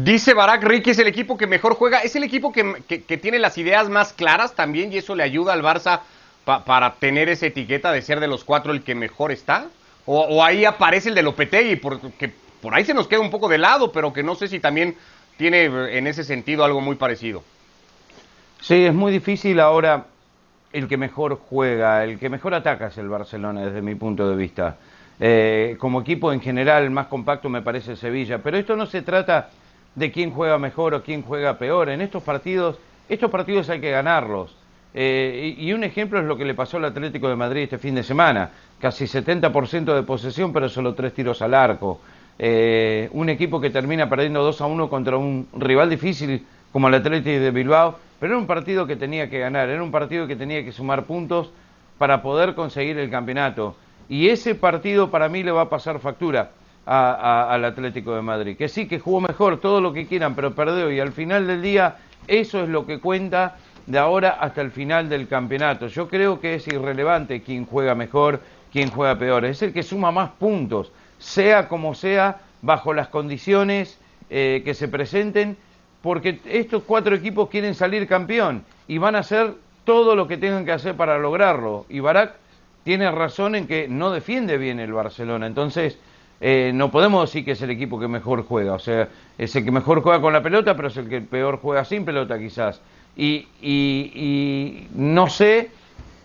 Dice 0.04 0.34
Barak 0.34 0.62
Ricky, 0.64 0.90
es 0.90 0.98
el 0.98 1.06
equipo 1.06 1.38
que 1.38 1.46
mejor 1.46 1.74
juega, 1.74 2.00
es 2.00 2.14
el 2.14 2.24
equipo 2.24 2.52
que, 2.52 2.98
tiene 3.22 3.38
las 3.38 3.56
ideas 3.56 3.88
más 3.88 4.12
claras 4.12 4.54
también 4.54 4.92
y 4.92 4.98
eso 4.98 5.14
le 5.14 5.22
ayuda 5.22 5.54
al 5.54 5.62
Barça 5.62 6.00
para 6.46 6.94
tener 6.94 7.28
esa 7.28 7.46
etiqueta 7.46 7.90
de 7.90 8.02
ser 8.02 8.20
de 8.20 8.28
los 8.28 8.44
cuatro 8.44 8.72
el 8.72 8.82
que 8.82 8.94
mejor 8.94 9.32
está? 9.32 9.66
¿O, 10.06 10.44
ahí 10.44 10.64
aparece 10.64 11.08
el 11.08 11.16
de 11.16 11.22
Lopetegui? 11.22 11.76
Porque 11.76 12.32
por 12.62 12.72
ahí 12.72 12.84
se 12.84 12.94
nos 12.94 13.08
queda 13.08 13.18
un 13.18 13.30
poco 13.30 13.48
de 13.48 13.58
lado, 13.58 13.90
pero 13.90 14.12
que 14.12 14.22
no 14.22 14.36
sé 14.36 14.46
si 14.46 14.60
también 14.60 14.96
tiene 15.36 15.64
en 15.64 16.06
ese 16.06 16.22
sentido 16.22 16.64
algo 16.64 16.80
muy 16.80 16.94
parecido. 16.94 17.42
Sí, 18.60 18.84
es 18.84 18.94
muy 18.94 19.10
difícil 19.10 19.58
ahora 19.58 20.06
el 20.72 20.86
que 20.86 20.96
mejor 20.96 21.40
juega, 21.48 22.04
el 22.04 22.18
que 22.18 22.28
mejor 22.28 22.54
ataca 22.54 22.86
es 22.86 22.98
el 22.98 23.08
Barcelona 23.08 23.66
desde 23.66 23.82
mi 23.82 23.96
punto 23.96 24.30
de 24.30 24.36
vista. 24.36 24.76
Eh, 25.18 25.76
como 25.80 26.02
equipo 26.02 26.32
en 26.32 26.40
general, 26.40 26.88
más 26.90 27.08
compacto 27.08 27.48
me 27.48 27.62
parece 27.62 27.96
Sevilla, 27.96 28.38
pero 28.38 28.56
esto 28.56 28.76
no 28.76 28.86
se 28.86 29.02
trata 29.02 29.50
de 29.96 30.12
quién 30.12 30.30
juega 30.30 30.58
mejor 30.58 30.94
o 30.94 31.02
quién 31.02 31.22
juega 31.22 31.58
peor. 31.58 31.88
En 31.88 32.00
estos 32.00 32.22
partidos, 32.22 32.78
estos 33.08 33.30
partidos 33.32 33.68
hay 33.68 33.80
que 33.80 33.90
ganarlos. 33.90 34.54
Eh, 34.94 35.54
y, 35.58 35.72
un 35.72 35.84
ejemplo 35.84 36.18
es 36.18 36.24
lo 36.24 36.36
que 36.36 36.44
le 36.44 36.54
pasó 36.54 36.78
al 36.78 36.86
Atlético 36.86 37.28
de 37.28 37.36
Madrid 37.36 37.62
este 37.62 37.78
fin 37.78 37.94
de 37.94 38.02
semana. 38.02 38.50
Casi 38.80 39.04
70% 39.04 39.94
de 39.94 40.02
posesión, 40.02 40.52
pero 40.52 40.68
solo 40.68 40.94
tres 40.94 41.12
tiros 41.12 41.42
al 41.42 41.54
arco. 41.54 42.00
Eh, 42.38 43.08
un 43.12 43.28
equipo 43.28 43.60
que 43.60 43.70
termina 43.70 44.08
perdiendo 44.08 44.42
2 44.42 44.60
a 44.60 44.66
1 44.66 44.88
contra 44.88 45.16
un 45.16 45.48
rival 45.54 45.90
difícil 45.90 46.44
como 46.72 46.88
el 46.88 46.94
Atlético 46.94 47.40
de 47.40 47.50
Bilbao, 47.50 47.98
pero 48.20 48.32
era 48.32 48.40
un 48.40 48.46
partido 48.46 48.86
que 48.86 48.96
tenía 48.96 49.30
que 49.30 49.38
ganar, 49.38 49.68
era 49.68 49.82
un 49.82 49.90
partido 49.90 50.26
que 50.26 50.36
tenía 50.36 50.62
que 50.64 50.72
sumar 50.72 51.04
puntos 51.04 51.50
para 51.98 52.22
poder 52.22 52.54
conseguir 52.54 52.98
el 52.98 53.10
campeonato. 53.10 53.76
Y 54.08 54.28
ese 54.28 54.54
partido 54.54 55.10
para 55.10 55.28
mí 55.28 55.42
le 55.42 55.50
va 55.50 55.62
a 55.62 55.68
pasar 55.68 55.98
factura 55.98 56.50
al 56.84 57.64
Atlético 57.64 58.14
de 58.14 58.22
Madrid. 58.22 58.56
Que 58.56 58.68
sí, 58.68 58.86
que 58.86 59.00
jugó 59.00 59.20
mejor, 59.20 59.58
todo 59.60 59.80
lo 59.80 59.92
que 59.92 60.06
quieran, 60.06 60.34
pero 60.34 60.54
perdió. 60.54 60.90
Y 60.92 61.00
al 61.00 61.12
final 61.12 61.46
del 61.46 61.60
día, 61.60 61.96
eso 62.28 62.62
es 62.62 62.68
lo 62.68 62.86
que 62.86 63.00
cuenta 63.00 63.56
de 63.86 63.98
ahora 63.98 64.30
hasta 64.40 64.60
el 64.62 64.70
final 64.70 65.08
del 65.08 65.28
campeonato. 65.28 65.86
Yo 65.86 66.08
creo 66.08 66.40
que 66.40 66.56
es 66.56 66.66
irrelevante 66.68 67.42
quién 67.42 67.66
juega 67.66 67.94
mejor, 67.94 68.40
quién 68.72 68.90
juega 68.90 69.18
peor. 69.18 69.44
Es 69.44 69.62
el 69.62 69.72
que 69.72 69.82
suma 69.82 70.10
más 70.10 70.30
puntos, 70.30 70.92
sea 71.18 71.68
como 71.68 71.94
sea, 71.94 72.40
bajo 72.62 72.92
las 72.92 73.08
condiciones 73.08 73.98
eh, 74.28 74.62
que 74.64 74.74
se 74.74 74.88
presenten, 74.88 75.56
porque 76.02 76.40
estos 76.46 76.82
cuatro 76.84 77.14
equipos 77.14 77.48
quieren 77.48 77.74
salir 77.74 78.06
campeón 78.06 78.64
y 78.88 78.98
van 78.98 79.16
a 79.16 79.20
hacer 79.20 79.54
todo 79.84 80.16
lo 80.16 80.26
que 80.26 80.36
tengan 80.36 80.64
que 80.64 80.72
hacer 80.72 80.96
para 80.96 81.18
lograrlo. 81.18 81.86
Y 81.88 82.00
Barak 82.00 82.34
tiene 82.84 83.10
razón 83.10 83.54
en 83.54 83.66
que 83.66 83.88
no 83.88 84.10
defiende 84.10 84.58
bien 84.58 84.80
el 84.80 84.92
Barcelona. 84.92 85.46
Entonces, 85.46 85.98
eh, 86.40 86.70
no 86.74 86.90
podemos 86.90 87.28
decir 87.28 87.44
que 87.44 87.52
es 87.52 87.62
el 87.62 87.70
equipo 87.70 87.98
que 87.98 88.08
mejor 88.08 88.44
juega. 88.44 88.74
O 88.74 88.78
sea, 88.78 89.08
es 89.38 89.56
el 89.56 89.64
que 89.64 89.70
mejor 89.70 90.02
juega 90.02 90.20
con 90.20 90.32
la 90.32 90.42
pelota, 90.42 90.76
pero 90.76 90.88
es 90.88 90.96
el 90.96 91.08
que 91.08 91.20
peor 91.20 91.58
juega 91.62 91.84
sin 91.84 92.04
pelota 92.04 92.38
quizás. 92.38 92.80
Y, 93.16 93.46
y, 93.62 94.88
no 94.94 95.28
sé, 95.28 95.70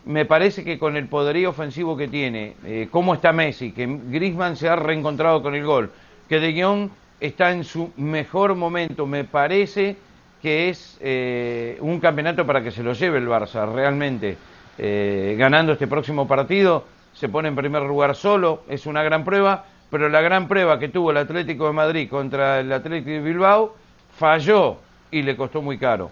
me 0.05 0.25
parece 0.25 0.63
que 0.63 0.77
con 0.77 0.97
el 0.97 1.07
poderío 1.07 1.49
ofensivo 1.49 1.95
que 1.95 2.07
tiene, 2.07 2.55
eh, 2.65 2.89
cómo 2.91 3.13
está 3.13 3.31
Messi, 3.31 3.71
que 3.71 3.88
Griezmann 3.88 4.57
se 4.57 4.67
ha 4.67 4.75
reencontrado 4.75 5.41
con 5.41 5.55
el 5.55 5.65
gol, 5.65 5.91
que 6.27 6.39
De 6.39 6.61
Jong 6.61 6.89
está 7.19 7.51
en 7.51 7.63
su 7.63 7.91
mejor 7.97 8.55
momento, 8.55 9.05
me 9.05 9.23
parece 9.23 9.95
que 10.41 10.69
es 10.69 10.97
eh, 10.99 11.77
un 11.81 11.99
campeonato 11.99 12.45
para 12.45 12.61
que 12.63 12.71
se 12.71 12.83
lo 12.83 12.93
lleve 12.93 13.19
el 13.19 13.27
Barça, 13.27 13.71
realmente. 13.71 14.38
Eh, 14.77 15.35
ganando 15.38 15.73
este 15.73 15.88
próximo 15.88 16.27
partido, 16.27 16.85
se 17.13 17.29
pone 17.29 17.49
en 17.49 17.55
primer 17.55 17.83
lugar 17.83 18.15
solo, 18.15 18.63
es 18.67 18.85
una 18.85 19.03
gran 19.03 19.24
prueba, 19.24 19.65
pero 19.91 20.10
la 20.10 20.21
gran 20.21 20.48
prueba 20.48 20.79
que 20.79 20.89
tuvo 20.89 21.12
el 21.12 21.17
Atlético 21.17 21.67
de 21.67 21.74
Madrid 21.74 22.10
contra 22.10 22.60
el 22.60 22.71
Atlético 22.71 23.12
de 23.12 23.19
Bilbao 23.19 23.75
falló 24.17 24.77
y 25.12 25.21
le 25.21 25.36
costó 25.36 25.62
muy 25.62 25.77
caro. 25.77 26.10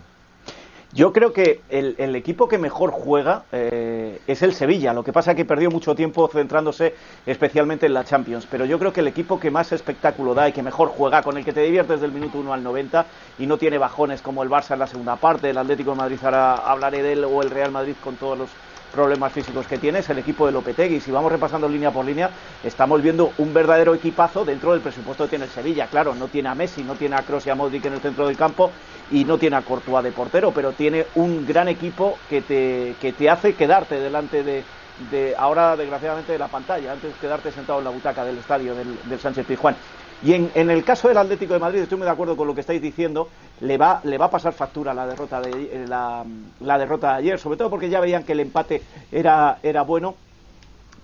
Yo 0.91 1.13
creo 1.13 1.33
que 1.33 1.61
el, 1.69 2.15
equipo 2.15 2.47
que 2.47 2.57
mejor 2.57 2.89
juega 2.89 3.43
eh, 3.51 4.19
es 4.25 4.41
el 4.41 4.55
Sevilla. 4.55 4.91
Lo 4.91 5.03
que 5.03 5.13
pasa 5.13 5.31
es 5.31 5.37
que 5.37 5.45
perdió 5.45 5.69
mucho 5.69 5.93
tiempo 5.93 6.27
centrándose 6.27 6.95
especialmente 7.27 7.85
en 7.85 7.93
la 7.93 8.05
Champions. 8.05 8.47
Pero 8.49 8.65
yo 8.65 8.79
creo 8.79 8.91
que 8.91 9.01
el 9.01 9.07
equipo 9.07 9.39
que 9.39 9.51
más 9.51 9.71
espectáculo 9.71 10.33
da 10.33 10.49
y 10.49 10.51
que 10.51 10.63
mejor 10.63 10.87
juega, 10.87 11.21
con 11.21 11.37
el 11.37 11.45
que 11.45 11.53
te 11.53 11.61
diviertes 11.61 12.01
del 12.01 12.11
minuto 12.11 12.39
1 12.39 12.53
al 12.53 12.63
90 12.63 13.05
y 13.37 13.45
no 13.45 13.59
tiene 13.59 13.77
bajones 13.77 14.23
como 14.23 14.41
el 14.41 14.49
Barça 14.49 14.73
en 14.73 14.79
la 14.79 14.87
segunda 14.87 15.15
parte, 15.15 15.51
el 15.51 15.59
Atlético 15.59 15.91
de 15.91 15.97
Madrid, 15.97 16.17
ahora 16.23 16.55
hablaré 16.55 17.03
de 17.03 17.13
él, 17.13 17.23
o 17.23 17.43
el 17.43 17.51
Real 17.51 17.71
Madrid 17.71 17.93
con 18.03 18.15
todos 18.15 18.39
los 18.39 18.49
problemas 18.91 19.31
físicos 19.31 19.67
que 19.67 19.77
tiene 19.77 19.99
es 19.99 20.09
el 20.09 20.17
equipo 20.17 20.45
de 20.45 20.51
Lopetegui. 20.51 20.99
Si 20.99 21.11
vamos 21.11 21.31
repasando 21.31 21.67
línea 21.67 21.91
por 21.91 22.05
línea, 22.05 22.29
estamos 22.63 23.01
viendo 23.01 23.31
un 23.37 23.53
verdadero 23.53 23.93
equipazo 23.93 24.45
dentro 24.45 24.73
del 24.73 24.81
presupuesto 24.81 25.25
que 25.25 25.31
tiene 25.31 25.45
el 25.45 25.51
Sevilla. 25.51 25.87
Claro, 25.87 26.15
no 26.15 26.27
tiene 26.27 26.49
a 26.49 26.55
Messi, 26.55 26.83
no 26.83 26.95
tiene 26.95 27.15
a 27.15 27.23
Kroos 27.23 27.45
y 27.45 27.49
a 27.49 27.55
Modric 27.55 27.85
en 27.85 27.93
el 27.93 28.01
centro 28.01 28.27
del 28.27 28.37
campo 28.37 28.71
y 29.11 29.25
no 29.25 29.37
tiene 29.37 29.55
a 29.55 29.61
Courtois 29.61 30.03
de 30.03 30.11
portero, 30.11 30.51
pero 30.51 30.71
tiene 30.71 31.07
un 31.15 31.45
gran 31.45 31.67
equipo 31.67 32.17
que 32.29 32.41
te, 32.41 32.95
que 33.01 33.13
te 33.13 33.29
hace 33.29 33.55
quedarte 33.55 33.99
delante 33.99 34.43
de, 34.43 34.63
ahora 35.37 35.75
desgraciadamente 35.75 36.33
de 36.33 36.39
la 36.39 36.47
pantalla, 36.47 36.91
antes 36.91 37.13
de 37.13 37.19
quedarte 37.19 37.51
sentado 37.51 37.79
en 37.79 37.85
la 37.85 37.91
butaca 37.91 38.25
del 38.25 38.37
estadio 38.37 38.75
del, 38.75 38.97
del 39.05 39.19
Sánchez 39.19 39.45
Pizjuán. 39.45 39.75
Y 40.21 40.33
en, 40.33 40.51
en, 40.53 40.69
el 40.69 40.83
caso 40.83 41.07
del 41.07 41.17
Atlético 41.17 41.53
de 41.53 41.59
Madrid, 41.59 41.79
estoy 41.79 41.97
muy 41.97 42.05
de 42.05 42.11
acuerdo 42.11 42.35
con 42.35 42.45
lo 42.45 42.53
que 42.53 42.61
estáis 42.61 42.81
diciendo, 42.81 43.29
le 43.61 43.77
va, 43.77 44.01
le 44.03 44.17
va 44.17 44.25
a 44.25 44.29
pasar 44.31 44.51
factura 44.51 44.93
la 44.93 45.07
derrota 45.07 45.39
de, 45.39 45.49
eh, 45.51 45.85
de 45.85 47.07
ayer, 47.07 47.39
sobre 47.39 47.57
todo 47.57 47.69
porque 47.69 47.89
ya 47.89 48.01
veían 48.01 48.23
que 48.23 48.33
el 48.33 48.41
empate 48.41 48.81
era, 49.11 49.59
era 49.63 49.83
bueno, 49.83 50.15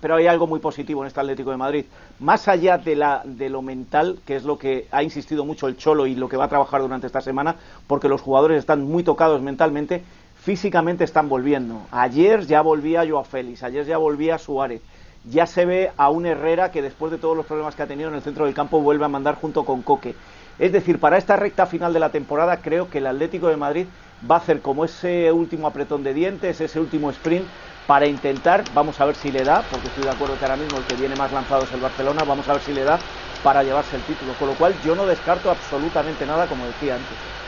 pero 0.02 0.16
hay 0.16 0.26
algo 0.26 0.46
muy 0.46 0.60
positivo 0.60 1.02
en 1.02 1.06
este 1.06 1.20
Atlético 1.20 1.50
de 1.50 1.56
Madrid. 1.56 1.86
Más 2.18 2.46
allá 2.46 2.76
de, 2.76 2.94
la, 2.94 3.22
de 3.24 3.48
lo 3.48 3.62
mental, 3.62 4.18
que 4.26 4.36
es 4.36 4.44
lo 4.44 4.58
que 4.58 4.86
ha 4.90 5.02
insistido 5.02 5.46
mucho 5.46 5.66
el 5.66 5.78
Cholo 5.78 6.06
y 6.06 6.14
lo 6.14 6.28
que 6.28 6.36
va 6.36 6.44
a 6.44 6.48
trabajar 6.48 6.82
durante 6.82 7.06
esta 7.06 7.22
semana, 7.22 7.56
porque 7.86 8.08
los 8.08 8.20
jugadores 8.20 8.58
están 8.58 8.82
muy 8.82 9.02
tocados 9.02 9.40
mentalmente, 9.40 10.04
físicamente 10.42 11.04
están 11.04 11.30
volviendo. 11.30 11.86
Ayer 11.90 12.46
ya 12.46 12.60
volvía 12.60 13.06
Joao 13.08 13.24
Félix, 13.24 13.62
ayer 13.62 13.86
ya 13.86 13.96
volvía 13.96 14.36
Suárez 14.36 14.82
ya 15.30 15.46
se 15.46 15.66
ve 15.66 15.92
a 15.96 16.08
un 16.10 16.26
Herrera 16.26 16.70
que 16.70 16.82
después 16.82 17.10
de 17.10 17.18
todos 17.18 17.36
los 17.36 17.46
problemas 17.46 17.74
que 17.74 17.82
ha 17.82 17.86
tenido 17.86 18.08
en 18.08 18.14
el 18.14 18.22
centro 18.22 18.44
del 18.44 18.54
campo 18.54 18.80
vuelve 18.80 19.04
a 19.04 19.08
mandar 19.08 19.36
junto 19.36 19.64
con 19.64 19.82
Coque. 19.82 20.14
Es 20.58 20.72
decir, 20.72 20.98
para 20.98 21.18
esta 21.18 21.36
recta 21.36 21.66
final 21.66 21.92
de 21.92 22.00
la 22.00 22.10
temporada 22.10 22.58
creo 22.58 22.88
que 22.88 22.98
el 22.98 23.06
Atlético 23.06 23.48
de 23.48 23.56
Madrid 23.56 23.86
va 24.28 24.36
a 24.36 24.38
hacer 24.38 24.62
como 24.62 24.84
ese 24.84 25.30
último 25.32 25.66
apretón 25.66 26.02
de 26.02 26.14
dientes, 26.14 26.60
ese 26.60 26.80
último 26.80 27.10
sprint 27.10 27.46
para 27.86 28.06
intentar, 28.06 28.64
vamos 28.74 29.00
a 29.00 29.04
ver 29.04 29.14
si 29.14 29.30
le 29.30 29.44
da, 29.44 29.62
porque 29.70 29.88
estoy 29.88 30.04
de 30.04 30.10
acuerdo 30.10 30.38
que 30.38 30.44
ahora 30.44 30.56
mismo 30.56 30.78
el 30.78 30.84
que 30.84 30.96
viene 30.96 31.14
más 31.14 31.32
lanzado 31.32 31.64
es 31.64 31.72
el 31.72 31.80
Barcelona, 31.80 32.24
vamos 32.24 32.48
a 32.48 32.54
ver 32.54 32.62
si 32.62 32.72
le 32.72 32.84
da 32.84 32.98
para 33.42 33.62
llevarse 33.62 33.96
el 33.96 34.02
título. 34.02 34.32
Con 34.34 34.48
lo 34.48 34.54
cual 34.54 34.74
yo 34.80 34.96
no 34.96 35.06
descarto 35.06 35.50
absolutamente 35.50 36.26
nada, 36.26 36.48
como 36.48 36.66
decía 36.66 36.96
antes. 36.96 37.45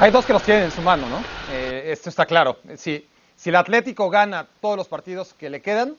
Hay 0.00 0.10
dos 0.10 0.24
que 0.24 0.32
los 0.32 0.42
tienen 0.42 0.64
en 0.64 0.70
su 0.70 0.80
mano, 0.80 1.06
¿no? 1.10 1.22
Eh, 1.52 1.90
esto 1.92 2.08
está 2.08 2.24
claro. 2.24 2.56
Si, 2.78 3.06
si 3.36 3.50
el 3.50 3.56
Atlético 3.56 4.08
gana 4.08 4.46
todos 4.62 4.78
los 4.78 4.88
partidos 4.88 5.34
que 5.34 5.50
le 5.50 5.60
quedan, 5.60 5.94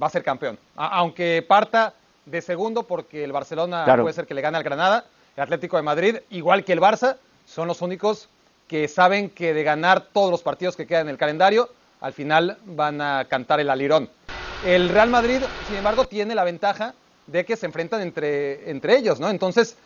va 0.00 0.08
a 0.08 0.10
ser 0.10 0.22
campeón. 0.22 0.58
aunque 0.76 1.42
parta 1.48 1.94
de 2.26 2.42
segundo 2.42 2.82
porque 2.82 3.24
el 3.24 3.32
Barcelona 3.32 3.86
puede 4.02 4.12
ser 4.12 4.26
que 4.26 4.34
le 4.34 4.42
gane 4.42 4.58
al 4.58 4.64
Granada, 4.64 5.06
el 5.34 5.42
Atlético 5.44 5.78
de 5.78 5.82
Madrid, 5.82 6.16
igual 6.28 6.62
que 6.62 6.74
el 6.74 6.80
Barça, 6.80 7.16
son 7.46 7.68
los 7.68 7.80
únicos 7.80 8.28
que 8.68 8.86
saben 8.86 9.30
que 9.30 9.54
de 9.54 9.62
ganar 9.62 10.02
todos 10.12 10.30
los 10.30 10.42
partidos 10.42 10.76
que 10.76 10.86
quedan 10.86 11.06
en 11.06 11.12
el 11.12 11.16
calendario, 11.16 11.70
al 12.02 12.12
final 12.12 12.58
van 12.66 13.00
a 13.00 13.24
cantar 13.30 13.60
el 13.60 13.70
alirón. 13.70 14.10
El 14.66 14.90
Real 14.90 15.08
Madrid, 15.08 15.40
sin 15.66 15.76
embargo, 15.76 16.04
tiene 16.04 16.34
la 16.34 16.44
ventaja 16.44 16.92
de 17.26 17.46
que 17.46 17.56
se 17.56 17.64
enfrentan 17.64 18.02
entre, 18.02 18.70
entre 18.70 18.98
ellos, 18.98 19.20
¿no? 19.20 19.30
Entonces, 19.30 19.78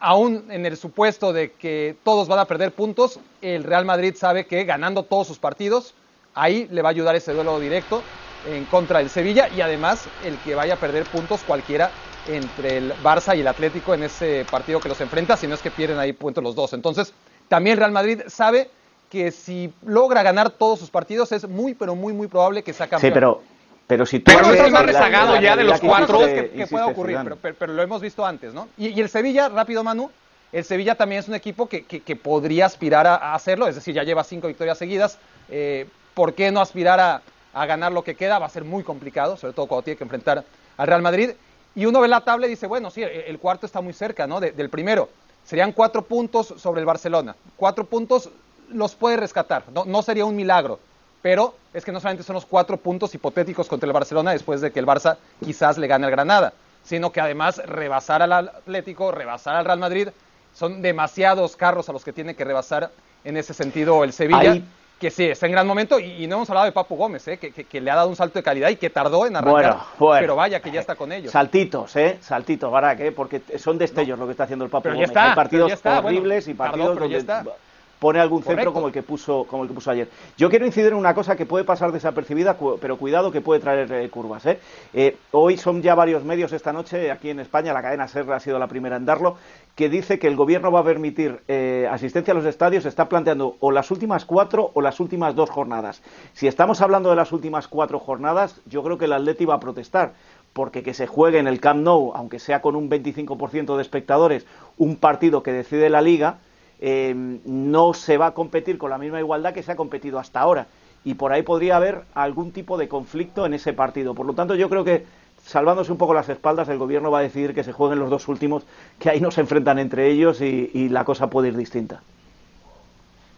aún 0.00 0.46
en 0.50 0.66
el 0.66 0.76
supuesto 0.76 1.32
de 1.32 1.52
que 1.52 1.96
todos 2.02 2.28
van 2.28 2.38
a 2.38 2.44
perder 2.44 2.72
puntos, 2.72 3.18
el 3.42 3.64
Real 3.64 3.84
Madrid 3.84 4.14
sabe 4.16 4.46
que 4.46 4.64
ganando 4.64 5.02
todos 5.02 5.26
sus 5.26 5.38
partidos, 5.38 5.94
ahí 6.34 6.68
le 6.70 6.82
va 6.82 6.88
a 6.88 6.90
ayudar 6.90 7.16
ese 7.16 7.32
duelo 7.32 7.58
directo 7.58 8.02
en 8.46 8.64
contra 8.66 8.98
del 8.98 9.10
Sevilla 9.10 9.48
y 9.48 9.60
además 9.60 10.08
el 10.24 10.38
que 10.38 10.54
vaya 10.54 10.74
a 10.74 10.76
perder 10.76 11.04
puntos 11.04 11.42
cualquiera 11.42 11.90
entre 12.28 12.76
el 12.78 12.92
Barça 13.02 13.36
y 13.36 13.40
el 13.40 13.48
Atlético 13.48 13.94
en 13.94 14.02
ese 14.02 14.44
partido 14.50 14.80
que 14.80 14.88
los 14.88 15.00
enfrenta, 15.00 15.36
si 15.36 15.46
no 15.46 15.54
es 15.54 15.62
que 15.62 15.70
pierden 15.70 15.98
ahí 15.98 16.12
puntos 16.12 16.42
los 16.42 16.54
dos. 16.54 16.72
Entonces, 16.72 17.12
también 17.48 17.74
el 17.74 17.78
Real 17.78 17.92
Madrid 17.92 18.22
sabe 18.26 18.70
que 19.10 19.30
si 19.30 19.72
logra 19.84 20.22
ganar 20.22 20.50
todos 20.50 20.78
sus 20.80 20.90
partidos 20.90 21.30
es 21.32 21.48
muy, 21.48 21.74
pero 21.74 21.94
muy, 21.94 22.12
muy 22.12 22.26
probable 22.26 22.62
que 22.62 22.72
sea 22.72 22.88
campeón. 22.88 23.12
Sí, 23.12 23.14
pero 23.14 23.42
pero 23.86 24.04
si 24.04 24.18
tú 24.18 24.32
pero 24.34 24.52
es 24.52 24.60
el 24.60 24.72
más 24.72 24.84
rezagado 24.84 25.40
ya 25.40 25.56
de 25.56 25.64
los 25.64 25.80
cuatro 25.80 26.18
que, 26.18 26.50
que 26.50 26.66
pueda 26.66 26.86
ocurrir, 26.86 27.18
pero, 27.40 27.72
lo 27.72 27.82
hemos 27.82 28.00
visto 28.00 28.26
antes, 28.26 28.52
¿no? 28.52 28.68
Y, 28.76 29.00
el 29.00 29.08
Sevilla, 29.08 29.48
rápido 29.48 29.84
Manu, 29.84 30.10
el 30.52 30.64
Sevilla 30.64 30.96
también 30.96 31.20
es 31.20 31.28
un 31.28 31.34
equipo 31.34 31.68
que, 31.68 32.18
podría 32.22 32.66
aspirar 32.66 33.06
a, 33.06 33.34
hacerlo, 33.34 33.68
es 33.68 33.76
decir, 33.76 33.94
ya 33.94 34.02
lleva 34.02 34.24
cinco 34.24 34.48
victorias 34.48 34.78
seguidas. 34.78 35.18
Eh, 35.50 35.86
¿Por 36.14 36.34
qué 36.34 36.50
no 36.50 36.60
aspirar 36.60 36.98
a, 36.98 37.66
ganar 37.66 37.92
lo 37.92 38.02
que 38.02 38.14
queda? 38.14 38.38
Va 38.38 38.46
a 38.46 38.50
ser 38.50 38.64
muy 38.64 38.82
complicado, 38.82 39.36
sobre 39.36 39.54
todo 39.54 39.66
cuando 39.66 39.84
tiene 39.84 39.98
que 39.98 40.04
enfrentar 40.04 40.44
al 40.76 40.86
Real 40.86 41.02
Madrid. 41.02 41.30
Y 41.74 41.86
uno 41.86 42.00
ve 42.00 42.08
la 42.08 42.22
tabla 42.22 42.46
y 42.46 42.50
dice, 42.50 42.66
bueno, 42.66 42.90
sí, 42.90 43.02
el, 43.02 43.38
cuarto 43.38 43.66
está 43.66 43.80
muy 43.80 43.92
cerca, 43.92 44.26
¿no? 44.26 44.40
del 44.40 44.70
primero. 44.70 45.10
Serían 45.44 45.72
cuatro 45.72 46.02
puntos 46.02 46.54
sobre 46.56 46.80
el 46.80 46.86
Barcelona. 46.86 47.36
Cuatro 47.56 47.84
puntos 47.84 48.30
los 48.70 48.94
puede 48.96 49.16
rescatar, 49.16 49.62
no, 49.72 49.84
no 49.84 50.02
sería 50.02 50.24
un 50.24 50.34
milagro 50.34 50.80
pero 51.26 51.56
es 51.74 51.84
que 51.84 51.90
no 51.90 51.98
solamente 51.98 52.22
son 52.22 52.34
los 52.34 52.46
cuatro 52.46 52.76
puntos 52.76 53.12
hipotéticos 53.12 53.66
contra 53.66 53.88
el 53.88 53.92
Barcelona 53.92 54.30
después 54.30 54.60
de 54.60 54.70
que 54.70 54.78
el 54.78 54.86
Barça 54.86 55.16
quizás 55.44 55.76
le 55.76 55.88
gane 55.88 56.06
al 56.06 56.12
Granada, 56.12 56.52
sino 56.84 57.10
que 57.10 57.20
además 57.20 57.60
rebasar 57.66 58.22
al 58.22 58.32
Atlético, 58.32 59.10
rebasar 59.10 59.56
al 59.56 59.64
Real 59.64 59.80
Madrid, 59.80 60.10
son 60.54 60.82
demasiados 60.82 61.56
carros 61.56 61.88
a 61.88 61.92
los 61.92 62.04
que 62.04 62.12
tiene 62.12 62.36
que 62.36 62.44
rebasar 62.44 62.92
en 63.24 63.36
ese 63.36 63.54
sentido 63.54 64.04
el 64.04 64.12
Sevilla. 64.12 64.62
Que 65.00 65.10
sí, 65.10 65.24
está 65.24 65.46
en 65.46 65.52
gran 65.52 65.66
momento 65.66 65.98
y, 65.98 66.28
no 66.28 66.36
hemos 66.36 66.48
hablado 66.48 66.66
de 66.66 66.70
Papu 66.72 66.94
Gómez, 66.94 67.26
¿eh? 67.26 67.38
que, 67.38 67.80
le 67.80 67.90
ha 67.90 67.96
dado 67.96 68.08
un 68.08 68.14
salto 68.14 68.38
de 68.38 68.44
calidad 68.44 68.68
y 68.68 68.76
que 68.76 68.88
tardó 68.88 69.26
en 69.26 69.34
arrancar, 69.34 69.78
pero 69.98 70.36
vaya 70.36 70.60
que 70.60 70.70
ya 70.70 70.78
está 70.78 70.94
con 70.94 71.10
ellos. 71.10 71.32
Saltitos, 71.32 71.96
¿eh? 71.96 72.18
Saltitos, 72.20 72.70
Barak, 72.70 73.00
¿eh? 73.00 73.10
porque 73.10 73.42
son 73.58 73.78
destellos 73.78 74.16
lo 74.16 74.26
que 74.26 74.30
está 74.30 74.44
haciendo 74.44 74.64
el 74.64 74.70
Papu 74.70 74.90
Gómez. 74.90 75.10
Hay 75.16 75.34
partidos 75.34 75.72
horribles 75.84 76.46
y 76.46 76.54
partidos 76.54 76.96
donde 77.00 77.50
pone 77.98 78.20
algún 78.20 78.42
centro 78.42 78.72
como 78.72 78.88
el 78.88 78.92
que 78.92 79.02
puso 79.02 79.44
como 79.44 79.62
el 79.62 79.68
que 79.68 79.74
puso 79.74 79.90
ayer. 79.90 80.08
Yo 80.36 80.50
quiero 80.50 80.66
incidir 80.66 80.88
en 80.88 80.94
una 80.94 81.14
cosa 81.14 81.36
que 81.36 81.46
puede 81.46 81.64
pasar 81.64 81.92
desapercibida, 81.92 82.56
pero 82.80 82.96
cuidado 82.98 83.30
que 83.30 83.40
puede 83.40 83.60
traer 83.60 83.92
eh, 83.92 84.08
curvas. 84.10 84.46
¿eh? 84.46 84.58
¿eh? 84.92 85.16
hoy 85.32 85.56
son 85.56 85.82
ya 85.82 85.94
varios 85.94 86.24
medios 86.24 86.52
esta 86.52 86.72
noche 86.72 87.10
aquí 87.10 87.30
en 87.30 87.40
España, 87.40 87.72
la 87.72 87.82
cadena 87.82 88.08
SER 88.08 88.30
ha 88.32 88.40
sido 88.40 88.58
la 88.58 88.66
primera 88.66 88.96
en 88.96 89.06
darlo, 89.06 89.36
que 89.74 89.88
dice 89.88 90.18
que 90.18 90.26
el 90.26 90.36
gobierno 90.36 90.70
va 90.72 90.80
a 90.80 90.84
permitir 90.84 91.40
eh, 91.48 91.86
asistencia 91.90 92.32
a 92.32 92.36
los 92.36 92.46
estadios, 92.46 92.86
está 92.86 93.08
planteando 93.08 93.56
o 93.60 93.70
las 93.70 93.90
últimas 93.90 94.24
cuatro 94.24 94.70
o 94.74 94.80
las 94.80 95.00
últimas 95.00 95.34
dos 95.34 95.50
jornadas. 95.50 96.02
Si 96.32 96.46
estamos 96.46 96.80
hablando 96.80 97.10
de 97.10 97.16
las 97.16 97.32
últimas 97.32 97.68
cuatro 97.68 97.98
jornadas, 97.98 98.60
yo 98.66 98.82
creo 98.82 98.98
que 98.98 99.06
el 99.06 99.12
Atleti 99.12 99.44
va 99.44 99.54
a 99.54 99.60
protestar 99.60 100.12
porque 100.52 100.82
que 100.82 100.94
se 100.94 101.06
juegue 101.06 101.38
en 101.38 101.46
el 101.46 101.60
Camp 101.60 101.82
Nou, 101.82 102.12
aunque 102.14 102.38
sea 102.38 102.62
con 102.62 102.76
un 102.76 102.88
25% 102.88 103.76
de 103.76 103.82
espectadores, 103.82 104.46
un 104.78 104.96
partido 104.96 105.42
que 105.42 105.52
decide 105.52 105.90
la 105.90 106.00
liga, 106.00 106.38
Em, 106.80 107.40
no 107.44 107.94
se 107.94 108.18
va 108.18 108.26
a 108.26 108.34
competir 108.34 108.76
con 108.78 108.90
la 108.90 108.98
misma 108.98 109.18
igualdad 109.18 109.54
que 109.54 109.62
se 109.62 109.72
ha 109.72 109.76
competido 109.76 110.18
hasta 110.18 110.40
ahora. 110.40 110.66
Y 111.04 111.14
por 111.14 111.32
ahí 111.32 111.42
podría 111.42 111.76
haber 111.76 112.02
algún 112.14 112.52
tipo 112.52 112.76
de 112.76 112.88
conflicto 112.88 113.46
en 113.46 113.54
ese 113.54 113.72
partido. 113.72 114.14
Por 114.14 114.26
lo 114.26 114.34
tanto, 114.34 114.54
yo 114.54 114.68
creo 114.68 114.84
que, 114.84 115.06
salvándose 115.44 115.92
un 115.92 115.98
poco 115.98 116.14
las 116.14 116.28
espaldas, 116.28 116.68
el 116.68 116.78
gobierno 116.78 117.10
va 117.10 117.20
a 117.20 117.22
decidir 117.22 117.54
que 117.54 117.64
se 117.64 117.72
jueguen 117.72 118.00
los 118.00 118.10
dos 118.10 118.28
últimos, 118.28 118.64
que 118.98 119.10
ahí 119.10 119.20
no 119.20 119.30
se 119.30 119.40
enfrentan 119.40 119.78
entre 119.78 120.10
ellos 120.10 120.40
y 120.40 120.88
la 120.88 121.04
cosa 121.04 121.30
puede 121.30 121.48
ir 121.48 121.56
distinta. 121.56 122.02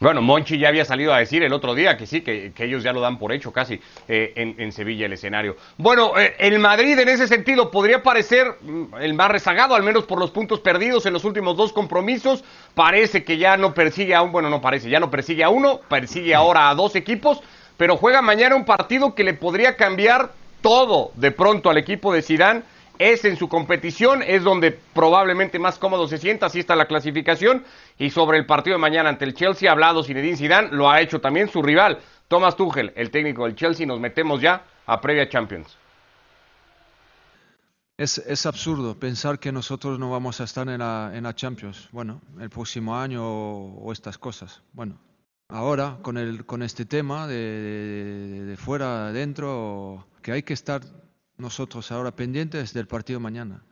Bueno, 0.00 0.22
Monchi 0.22 0.58
ya 0.58 0.68
había 0.68 0.84
salido 0.84 1.12
a 1.12 1.18
decir 1.18 1.42
el 1.42 1.52
otro 1.52 1.74
día 1.74 1.96
que 1.96 2.06
sí, 2.06 2.20
que, 2.20 2.52
ellos 2.58 2.84
ya 2.84 2.92
lo 2.92 3.00
dan 3.00 3.18
por 3.18 3.32
hecho 3.32 3.52
casi 3.52 3.80
eh, 4.06 4.54
en, 4.56 4.72
Sevilla 4.72 5.06
el 5.06 5.12
escenario. 5.12 5.56
Bueno, 5.76 6.16
eh, 6.16 6.36
el 6.38 6.60
Madrid 6.60 6.96
en 6.98 7.08
ese 7.08 7.26
sentido 7.26 7.70
podría 7.72 8.02
parecer 8.02 8.46
mm, 8.60 8.94
el 9.00 9.14
más 9.14 9.30
rezagado, 9.30 9.74
al 9.74 9.82
menos 9.82 10.04
por 10.04 10.20
los 10.20 10.30
puntos 10.30 10.60
perdidos 10.60 11.04
en 11.06 11.12
los 11.12 11.24
últimos 11.24 11.56
dos 11.56 11.72
compromisos. 11.72 12.44
Parece 12.74 13.24
que 13.24 13.38
ya 13.38 13.56
no 13.56 13.74
persigue 13.74 14.14
a 14.14 14.22
un, 14.22 14.30
bueno, 14.30 14.50
no 14.50 14.60
parece, 14.60 14.88
ya 14.88 15.00
no 15.00 15.10
persigue 15.10 15.42
a 15.42 15.48
uno, 15.48 15.80
persigue 15.88 16.32
ahora 16.32 16.70
a 16.70 16.74
dos 16.76 16.94
equipos, 16.94 17.40
pero 17.76 17.96
juega 17.96 18.22
mañana 18.22 18.54
un 18.54 18.64
partido 18.64 19.16
que 19.16 19.24
le 19.24 19.34
podría 19.34 19.76
cambiar 19.76 20.30
todo 20.60 21.10
de 21.16 21.32
pronto 21.32 21.70
al 21.70 21.78
equipo 21.78 22.12
de 22.12 22.22
Zidane 22.22 22.62
es 22.98 23.24
en 23.24 23.36
su 23.36 23.48
competición, 23.48 24.22
es 24.22 24.42
donde 24.42 24.72
probablemente 24.72 25.58
más 25.58 25.78
cómodo 25.78 26.08
se 26.08 26.18
sienta, 26.18 26.46
así 26.46 26.60
está 26.60 26.76
la 26.76 26.86
clasificación. 26.86 27.64
Y 27.98 28.10
sobre 28.10 28.38
el 28.38 28.46
partido 28.46 28.76
de 28.76 28.80
mañana 28.80 29.08
ante 29.08 29.24
el 29.24 29.34
Chelsea, 29.34 29.68
ha 29.68 29.72
hablado 29.72 30.02
Zinedine 30.04 30.36
Zidane, 30.36 30.68
lo 30.72 30.90
ha 30.90 31.00
hecho 31.00 31.20
también 31.20 31.48
su 31.48 31.62
rival, 31.62 31.98
Thomas 32.28 32.56
Tuchel, 32.56 32.92
el 32.96 33.10
técnico 33.10 33.44
del 33.44 33.54
Chelsea. 33.54 33.86
Nos 33.86 34.00
metemos 34.00 34.40
ya 34.40 34.64
a 34.86 35.00
previa 35.00 35.28
Champions. 35.28 35.76
Es, 37.96 38.46
absurdo 38.46 38.96
pensar 38.96 39.40
que 39.40 39.50
nosotros 39.50 39.98
no 39.98 40.10
vamos 40.10 40.40
a 40.40 40.44
estar 40.44 40.68
en 40.68 40.78
la, 40.78 41.32
Champions, 41.34 41.88
bueno, 41.90 42.20
el 42.38 42.48
próximo 42.48 42.96
año 42.96 43.24
o, 43.24 43.92
estas 43.92 44.16
cosas. 44.18 44.62
Bueno, 44.72 45.00
ahora 45.48 45.98
con, 46.00 46.16
el, 46.16 46.46
con 46.46 46.62
este 46.62 46.84
tema 46.84 47.26
de, 47.26 47.34
de, 47.34 48.44
de 48.44 48.56
fuera, 48.56 49.08
adentro, 49.08 50.06
que 50.22 50.30
hay 50.30 50.44
que 50.44 50.54
estar 50.54 50.82
nosotros 51.38 51.90
ahora 51.92 52.14
pendientes 52.14 52.72
del 52.72 52.86
partido 52.86 53.20
mañana. 53.20 53.62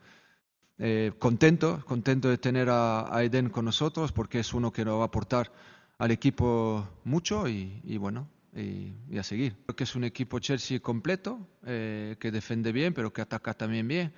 Eh, 0.79 1.11
contento, 1.19 1.83
contento 1.85 2.29
de 2.29 2.37
tener 2.37 2.69
a, 2.69 3.09
Eden 3.23 3.49
con 3.49 3.65
nosotros 3.65 4.11
porque 4.11 4.39
es 4.39 4.53
uno 4.53 4.71
que 4.71 4.85
nos 4.85 4.99
va 4.99 5.03
a 5.03 5.07
aportar 5.07 5.51
al 5.97 6.11
equipo 6.11 6.87
mucho 7.03 7.47
y, 7.47 7.97
bueno, 7.97 8.29
y, 8.55 9.17
a 9.17 9.23
seguir. 9.23 9.55
Creo 9.65 9.75
que 9.75 9.83
es 9.83 9.95
un 9.95 10.03
equipo 10.03 10.39
Chelsea 10.39 10.79
completo, 10.79 11.39
eh, 11.65 12.15
que 12.19 12.31
defiende 12.31 12.71
bien, 12.71 12.93
pero 12.93 13.11
que 13.11 13.21
ataca 13.21 13.53
también 13.53 13.87
bien. 13.87 14.13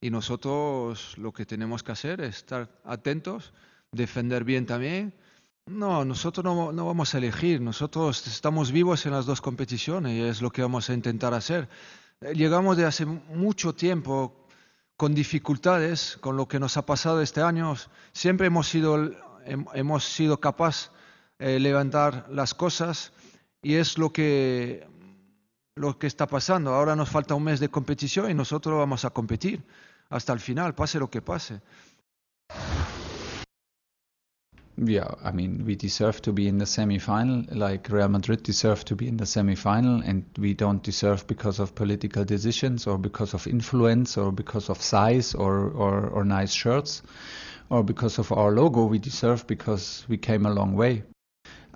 Y 0.00 0.10
nosotros 0.10 1.18
lo 1.18 1.32
que 1.32 1.46
tenemos 1.46 1.82
que 1.82 1.92
hacer 1.92 2.20
es 2.20 2.36
estar 2.36 2.80
atentos, 2.84 3.52
defender 3.90 4.44
bien 4.44 4.66
también. 4.66 5.14
No, 5.66 6.04
nosotros 6.04 6.44
no, 6.44 6.72
no 6.72 6.86
vamos 6.86 7.14
a 7.14 7.18
elegir, 7.18 7.60
nosotros 7.60 8.26
estamos 8.26 8.70
vivos 8.70 9.06
en 9.06 9.12
las 9.12 9.24
dos 9.24 9.40
competiciones 9.40 10.12
y 10.12 10.20
es 10.20 10.42
lo 10.42 10.50
que 10.50 10.62
vamos 10.62 10.90
a 10.90 10.94
intentar 10.94 11.32
hacer. 11.32 11.68
Eh, 12.24 12.34
llegamos 12.34 12.78
de 12.78 12.86
hace 12.86 13.04
mucho 13.04 13.74
tiempo 13.74 14.46
con 14.96 15.14
dificultades, 15.14 16.16
con 16.20 16.36
lo 16.36 16.48
que 16.48 16.58
nos 16.58 16.76
ha 16.78 16.86
pasado 16.86 17.20
este 17.20 17.42
año. 17.42 17.74
Siempre 18.12 18.46
hemos 18.46 18.68
sido, 18.68 19.10
hemos 19.74 20.04
sido 20.04 20.40
capaces 20.40 20.90
de 21.38 21.60
levantar 21.60 22.26
las 22.30 22.54
cosas 22.54 23.12
y 23.60 23.74
es 23.74 23.98
lo 23.98 24.12
que, 24.12 24.86
lo 25.74 25.98
que 25.98 26.06
está 26.06 26.26
pasando. 26.26 26.72
Ahora 26.72 26.96
nos 26.96 27.10
falta 27.10 27.34
un 27.34 27.44
mes 27.44 27.60
de 27.60 27.68
competición 27.68 28.30
y 28.30 28.34
nosotros 28.34 28.78
vamos 28.78 29.04
a 29.04 29.10
competir 29.10 29.62
hasta 30.08 30.32
el 30.32 30.40
final, 30.40 30.74
pase 30.74 30.98
lo 30.98 31.10
que 31.10 31.20
pase. 31.20 31.60
Yeah, 34.76 35.14
I 35.22 35.30
mean, 35.30 35.64
we 35.64 35.76
deserve 35.76 36.20
to 36.22 36.32
be 36.32 36.48
in 36.48 36.58
the 36.58 36.66
semi-final, 36.66 37.44
like 37.52 37.88
Real 37.90 38.08
Madrid 38.08 38.42
deserve 38.42 38.84
to 38.86 38.96
be 38.96 39.06
in 39.06 39.18
the 39.18 39.26
semi-final, 39.26 40.02
and 40.02 40.24
we 40.36 40.52
don't 40.52 40.82
deserve 40.82 41.28
because 41.28 41.60
of 41.60 41.76
political 41.76 42.24
decisions 42.24 42.88
or 42.88 42.98
because 42.98 43.34
of 43.34 43.46
influence 43.46 44.16
or 44.16 44.32
because 44.32 44.68
of 44.68 44.82
size 44.82 45.32
or, 45.32 45.68
or, 45.68 46.08
or 46.08 46.24
nice 46.24 46.52
shirts 46.52 47.02
or 47.70 47.84
because 47.84 48.18
of 48.18 48.32
our 48.32 48.50
logo. 48.50 48.86
We 48.86 48.98
deserve 48.98 49.46
because 49.46 50.04
we 50.08 50.16
came 50.16 50.44
a 50.44 50.52
long 50.52 50.74
way. 50.74 51.04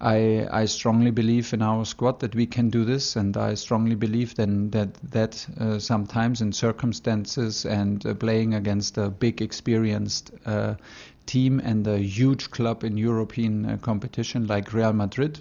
I, 0.01 0.49
I 0.51 0.65
strongly 0.67 1.11
believe 1.13 1.53
in 1.53 1.63
our 1.63 1.85
squad 1.85 2.21
that 2.21 2.35
we 2.35 2.47
can 2.47 2.69
do 2.69 2.85
this, 2.85 3.17
and 3.17 3.37
I 3.37 3.55
strongly 3.55 3.97
believe 3.97 4.35
then 4.37 4.71
that 4.71 4.95
that 5.11 5.47
uh, 5.59 5.79
sometimes 5.81 6.41
in 6.41 6.53
circumstances 6.53 7.65
and 7.67 8.05
uh, 8.07 8.15
playing 8.15 8.55
against 8.55 8.97
a 8.97 9.11
big 9.11 9.43
experienced 9.43 10.31
uh, 10.47 10.75
team 11.29 11.61
and 11.65 11.87
a 11.87 11.99
huge 11.99 12.51
club 12.51 12.83
in 12.83 12.97
European 12.97 13.67
uh, 13.67 13.77
competition 13.81 14.47
like 14.47 14.73
Real 14.73 14.93
Madrid. 14.93 15.39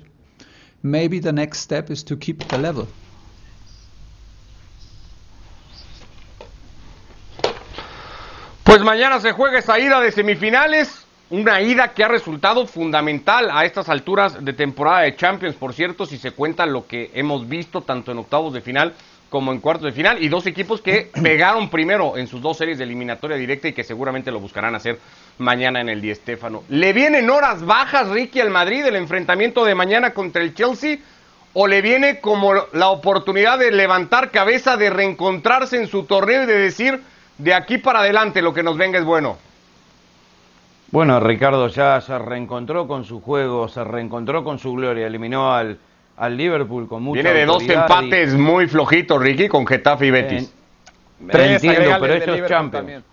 Maybe 0.83 1.19
the 1.19 1.31
next 1.31 1.61
step 1.61 1.89
is 1.89 2.03
to 2.03 2.17
keep 2.17 2.47
the 2.49 2.57
level. 2.57 2.87
Pues 8.63 8.81
mañana 8.81 9.21
se 9.21 9.31
juega 9.31 9.59
esa 9.59 9.79
ida 9.79 10.01
de 10.01 10.11
semifinales, 10.11 11.05
una 11.29 11.61
ida 11.61 11.93
que 11.93 12.03
ha 12.03 12.09
resultado 12.09 12.67
fundamental 12.67 13.49
a 13.49 13.63
estas 13.63 13.87
alturas 13.87 14.43
de 14.43 14.51
temporada 14.51 15.03
de 15.03 15.15
Champions, 15.15 15.55
por 15.55 15.73
cierto, 15.73 16.05
si 16.05 16.17
se 16.17 16.31
cuenta 16.31 16.65
lo 16.65 16.85
que 16.85 17.09
hemos 17.13 17.47
visto 17.47 17.81
tanto 17.81 18.11
en 18.11 18.17
octavos 18.17 18.53
de 18.53 18.59
final 18.59 18.93
como 19.29 19.51
en 19.51 19.59
cuartos 19.59 19.85
de 19.85 19.91
final, 19.91 20.21
y 20.23 20.29
dos 20.29 20.45
equipos 20.45 20.81
que 20.81 21.11
pegaron 21.23 21.69
primero 21.69 22.17
en 22.17 22.27
sus 22.27 22.41
dos 22.41 22.57
series 22.57 22.77
de 22.77 22.83
eliminatoria 22.83 23.37
directa 23.37 23.69
y 23.69 23.73
que 23.73 23.83
seguramente 23.83 24.31
lo 24.31 24.39
buscarán 24.39 24.75
hacer 24.75 24.99
mañana 25.39 25.81
en 25.81 25.89
el 25.89 26.01
Di 26.01 26.13
Stéfano. 26.13 26.63
¿Le 26.69 26.93
vienen 26.93 27.29
horas 27.29 27.65
bajas, 27.65 28.09
Ricky, 28.09 28.39
al 28.39 28.49
Madrid, 28.49 28.85
el 28.85 28.95
enfrentamiento 28.95 29.65
de 29.65 29.75
mañana 29.75 30.11
contra 30.11 30.41
el 30.41 30.53
Chelsea? 30.53 30.97
¿O 31.53 31.67
le 31.67 31.81
viene 31.81 32.19
como 32.19 32.53
la 32.73 32.89
oportunidad 32.89 33.57
de 33.57 33.71
levantar 33.71 34.31
cabeza, 34.31 34.77
de 34.77 34.89
reencontrarse 34.89 35.77
en 35.77 35.87
su 35.87 36.03
torneo 36.03 36.43
y 36.43 36.45
de 36.45 36.57
decir, 36.57 37.01
de 37.37 37.53
aquí 37.53 37.77
para 37.77 37.99
adelante 37.99 38.41
lo 38.41 38.53
que 38.53 38.63
nos 38.63 38.77
venga 38.77 38.99
es 38.99 39.05
bueno? 39.05 39.37
Bueno, 40.91 41.19
Ricardo 41.19 41.67
ya 41.67 41.99
se 41.99 42.17
reencontró 42.17 42.87
con 42.87 43.03
su 43.03 43.21
juego, 43.21 43.67
se 43.67 43.83
reencontró 43.83 44.43
con 44.43 44.57
su 44.59 44.73
gloria, 44.73 45.05
eliminó 45.07 45.53
al, 45.53 45.77
al 46.15 46.37
Liverpool 46.37 46.87
con 46.87 47.03
mucha 47.03 47.21
Viene 47.21 47.39
de 47.39 47.45
dos 47.45 47.63
empates 47.63 48.33
muy 48.35 48.67
flojitos, 48.67 49.21
Ricky, 49.21 49.47
con 49.49 49.65
Getafe 49.67 50.05
y 50.05 50.11
Betis. 50.11 50.43
Eh, 50.43 51.27
Tres, 51.31 51.63
Entiendo, 51.63 51.97
pero 51.99 52.13
esto 52.13 52.33
es 52.35 52.47
Champions. 52.47 52.71
también. 52.71 53.03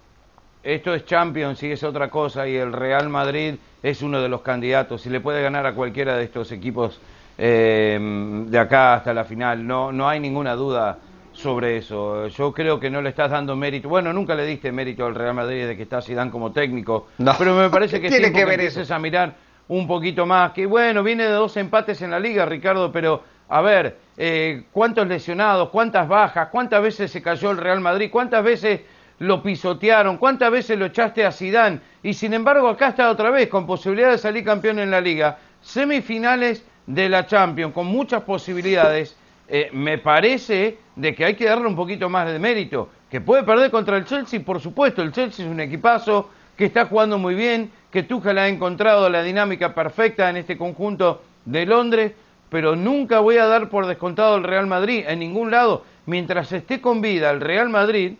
Esto 0.64 0.94
es 0.94 1.04
Champions 1.04 1.62
y 1.62 1.72
es 1.72 1.82
otra 1.82 2.08
cosa 2.08 2.48
y 2.48 2.56
el 2.56 2.72
Real 2.72 3.10
Madrid 3.10 3.56
es 3.82 4.00
uno 4.00 4.22
de 4.22 4.30
los 4.30 4.40
candidatos 4.40 5.04
y 5.04 5.10
le 5.10 5.20
puede 5.20 5.42
ganar 5.42 5.66
a 5.66 5.74
cualquiera 5.74 6.16
de 6.16 6.24
estos 6.24 6.50
equipos 6.52 6.98
eh, 7.36 7.98
de 8.46 8.58
acá 8.58 8.94
hasta 8.94 9.12
la 9.12 9.24
final. 9.24 9.66
No, 9.66 9.92
no 9.92 10.08
hay 10.08 10.20
ninguna 10.20 10.54
duda 10.54 10.96
sobre 11.34 11.76
eso. 11.76 12.28
Yo 12.28 12.52
creo 12.54 12.80
que 12.80 12.88
no 12.88 13.02
le 13.02 13.10
estás 13.10 13.30
dando 13.30 13.54
mérito. 13.56 13.90
Bueno, 13.90 14.10
nunca 14.14 14.34
le 14.34 14.46
diste 14.46 14.72
mérito 14.72 15.04
al 15.04 15.14
Real 15.14 15.34
Madrid 15.34 15.66
de 15.66 15.76
que 15.76 15.82
está 15.82 16.00
Zidane 16.00 16.30
como 16.30 16.50
técnico, 16.50 17.08
No. 17.18 17.34
pero 17.38 17.54
me 17.54 17.68
parece 17.68 18.00
que 18.00 18.08
¿Qué 18.08 18.16
tiene 18.16 18.32
que 18.32 18.38
que 18.38 18.44
ver 18.46 18.72
a 18.90 18.98
mirar 18.98 19.34
un 19.68 19.86
poquito 19.86 20.24
más. 20.24 20.52
Que 20.52 20.64
bueno, 20.64 21.02
viene 21.02 21.24
de 21.24 21.30
dos 21.32 21.56
empates 21.58 22.00
en 22.00 22.10
la 22.10 22.20
liga, 22.20 22.46
Ricardo, 22.46 22.90
pero 22.90 23.22
a 23.48 23.60
ver, 23.60 23.98
eh, 24.16 24.64
¿cuántos 24.72 25.06
lesionados? 25.06 25.68
¿Cuántas 25.68 26.08
bajas? 26.08 26.48
¿Cuántas 26.48 26.82
veces 26.82 27.10
se 27.10 27.20
cayó 27.20 27.50
el 27.50 27.58
Real 27.58 27.80
Madrid? 27.80 28.08
¿Cuántas 28.10 28.42
veces 28.42 28.80
lo 29.18 29.42
pisotearon? 29.42 30.18
¿Cuántas 30.18 30.50
veces 30.50 30.78
lo 30.78 30.86
echaste 30.86 31.24
a 31.24 31.32
Sidán? 31.32 31.80
Y 32.02 32.14
sin 32.14 32.34
embargo, 32.34 32.68
acá 32.68 32.88
está 32.88 33.10
otra 33.10 33.30
vez, 33.30 33.48
con 33.48 33.66
posibilidad 33.66 34.10
de 34.10 34.18
salir 34.18 34.44
campeón 34.44 34.78
en 34.78 34.90
la 34.90 35.00
liga. 35.00 35.38
Semifinales 35.62 36.64
de 36.86 37.08
la 37.08 37.26
Champions, 37.26 37.72
con 37.72 37.86
muchas 37.86 38.22
posibilidades. 38.22 39.16
Eh, 39.48 39.70
me 39.72 39.98
parece 39.98 40.78
de 40.96 41.14
que 41.14 41.24
hay 41.24 41.34
que 41.34 41.44
darle 41.44 41.66
un 41.66 41.76
poquito 41.76 42.08
más 42.08 42.30
de 42.30 42.38
mérito. 42.38 42.88
Que 43.10 43.20
puede 43.20 43.42
perder 43.42 43.70
contra 43.70 43.96
el 43.96 44.04
Chelsea, 44.04 44.40
por 44.40 44.60
supuesto. 44.60 45.02
El 45.02 45.12
Chelsea 45.12 45.44
es 45.44 45.50
un 45.50 45.60
equipazo 45.60 46.30
que 46.56 46.66
está 46.66 46.86
jugando 46.86 47.18
muy 47.18 47.34
bien, 47.34 47.70
que 47.90 48.02
Tuchel 48.02 48.38
ha 48.38 48.48
encontrado 48.48 49.08
la 49.08 49.22
dinámica 49.22 49.74
perfecta 49.74 50.30
en 50.30 50.36
este 50.36 50.56
conjunto 50.56 51.22
de 51.44 51.66
Londres, 51.66 52.12
pero 52.48 52.76
nunca 52.76 53.20
voy 53.20 53.38
a 53.38 53.46
dar 53.46 53.68
por 53.68 53.86
descontado 53.86 54.36
el 54.36 54.44
Real 54.44 54.66
Madrid 54.66 55.04
en 55.06 55.18
ningún 55.18 55.50
lado. 55.50 55.84
Mientras 56.06 56.52
esté 56.52 56.80
con 56.80 57.00
vida 57.00 57.30
el 57.30 57.40
Real 57.40 57.68
Madrid, 57.68 58.14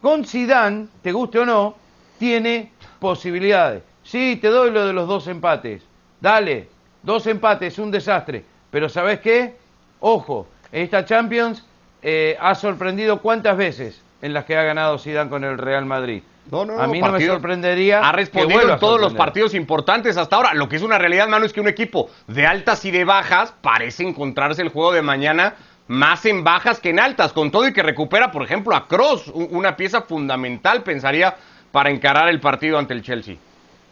con 0.00 0.24
Zidane, 0.24 0.88
te 1.02 1.12
guste 1.12 1.40
o 1.40 1.46
no, 1.46 1.74
tiene 2.18 2.72
posibilidades. 2.98 3.82
Sí, 4.02 4.38
te 4.40 4.48
doy 4.48 4.70
lo 4.70 4.86
de 4.86 4.92
los 4.92 5.06
dos 5.06 5.26
empates. 5.26 5.82
Dale, 6.20 6.68
dos 7.02 7.26
empates, 7.26 7.78
un 7.78 7.90
desastre. 7.90 8.44
Pero 8.70 8.88
¿sabes 8.88 9.20
qué? 9.20 9.56
Ojo, 10.00 10.46
esta 10.72 11.04
Champions 11.04 11.64
eh, 12.02 12.36
ha 12.40 12.54
sorprendido 12.54 13.20
cuántas 13.20 13.56
veces 13.56 14.00
en 14.22 14.32
las 14.32 14.44
que 14.44 14.56
ha 14.56 14.62
ganado 14.62 14.98
Zidane 14.98 15.30
con 15.30 15.44
el 15.44 15.58
Real 15.58 15.84
Madrid. 15.84 16.22
No, 16.50 16.64
no, 16.64 16.80
a 16.80 16.86
mí 16.86 17.00
no 17.00 17.12
me 17.12 17.24
sorprendería. 17.24 18.00
Ha 18.00 18.12
respondido 18.12 18.72
en 18.72 18.78
todos 18.78 19.00
los 19.00 19.14
partidos 19.14 19.54
importantes 19.54 20.16
hasta 20.16 20.36
ahora. 20.36 20.54
Lo 20.54 20.68
que 20.68 20.76
es 20.76 20.82
una 20.82 20.98
realidad, 20.98 21.28
mano, 21.28 21.46
es 21.46 21.52
que 21.52 21.60
un 21.60 21.68
equipo 21.68 22.10
de 22.26 22.46
altas 22.46 22.84
y 22.84 22.90
de 22.90 23.04
bajas 23.04 23.54
parece 23.60 24.02
encontrarse 24.02 24.62
el 24.62 24.70
juego 24.70 24.92
de 24.92 25.02
mañana 25.02 25.54
más 25.90 26.24
en 26.24 26.44
bajas 26.44 26.78
que 26.78 26.90
en 26.90 27.00
altas, 27.00 27.32
con 27.32 27.50
todo 27.50 27.66
y 27.66 27.72
que 27.72 27.82
recupera, 27.82 28.30
por 28.30 28.44
ejemplo, 28.44 28.76
a 28.76 28.86
Cross, 28.86 29.26
una 29.34 29.74
pieza 29.74 30.02
fundamental, 30.02 30.84
pensaría, 30.84 31.34
para 31.72 31.90
encarar 31.90 32.28
el 32.28 32.38
partido 32.38 32.78
ante 32.78 32.94
el 32.94 33.02
Chelsea. 33.02 33.34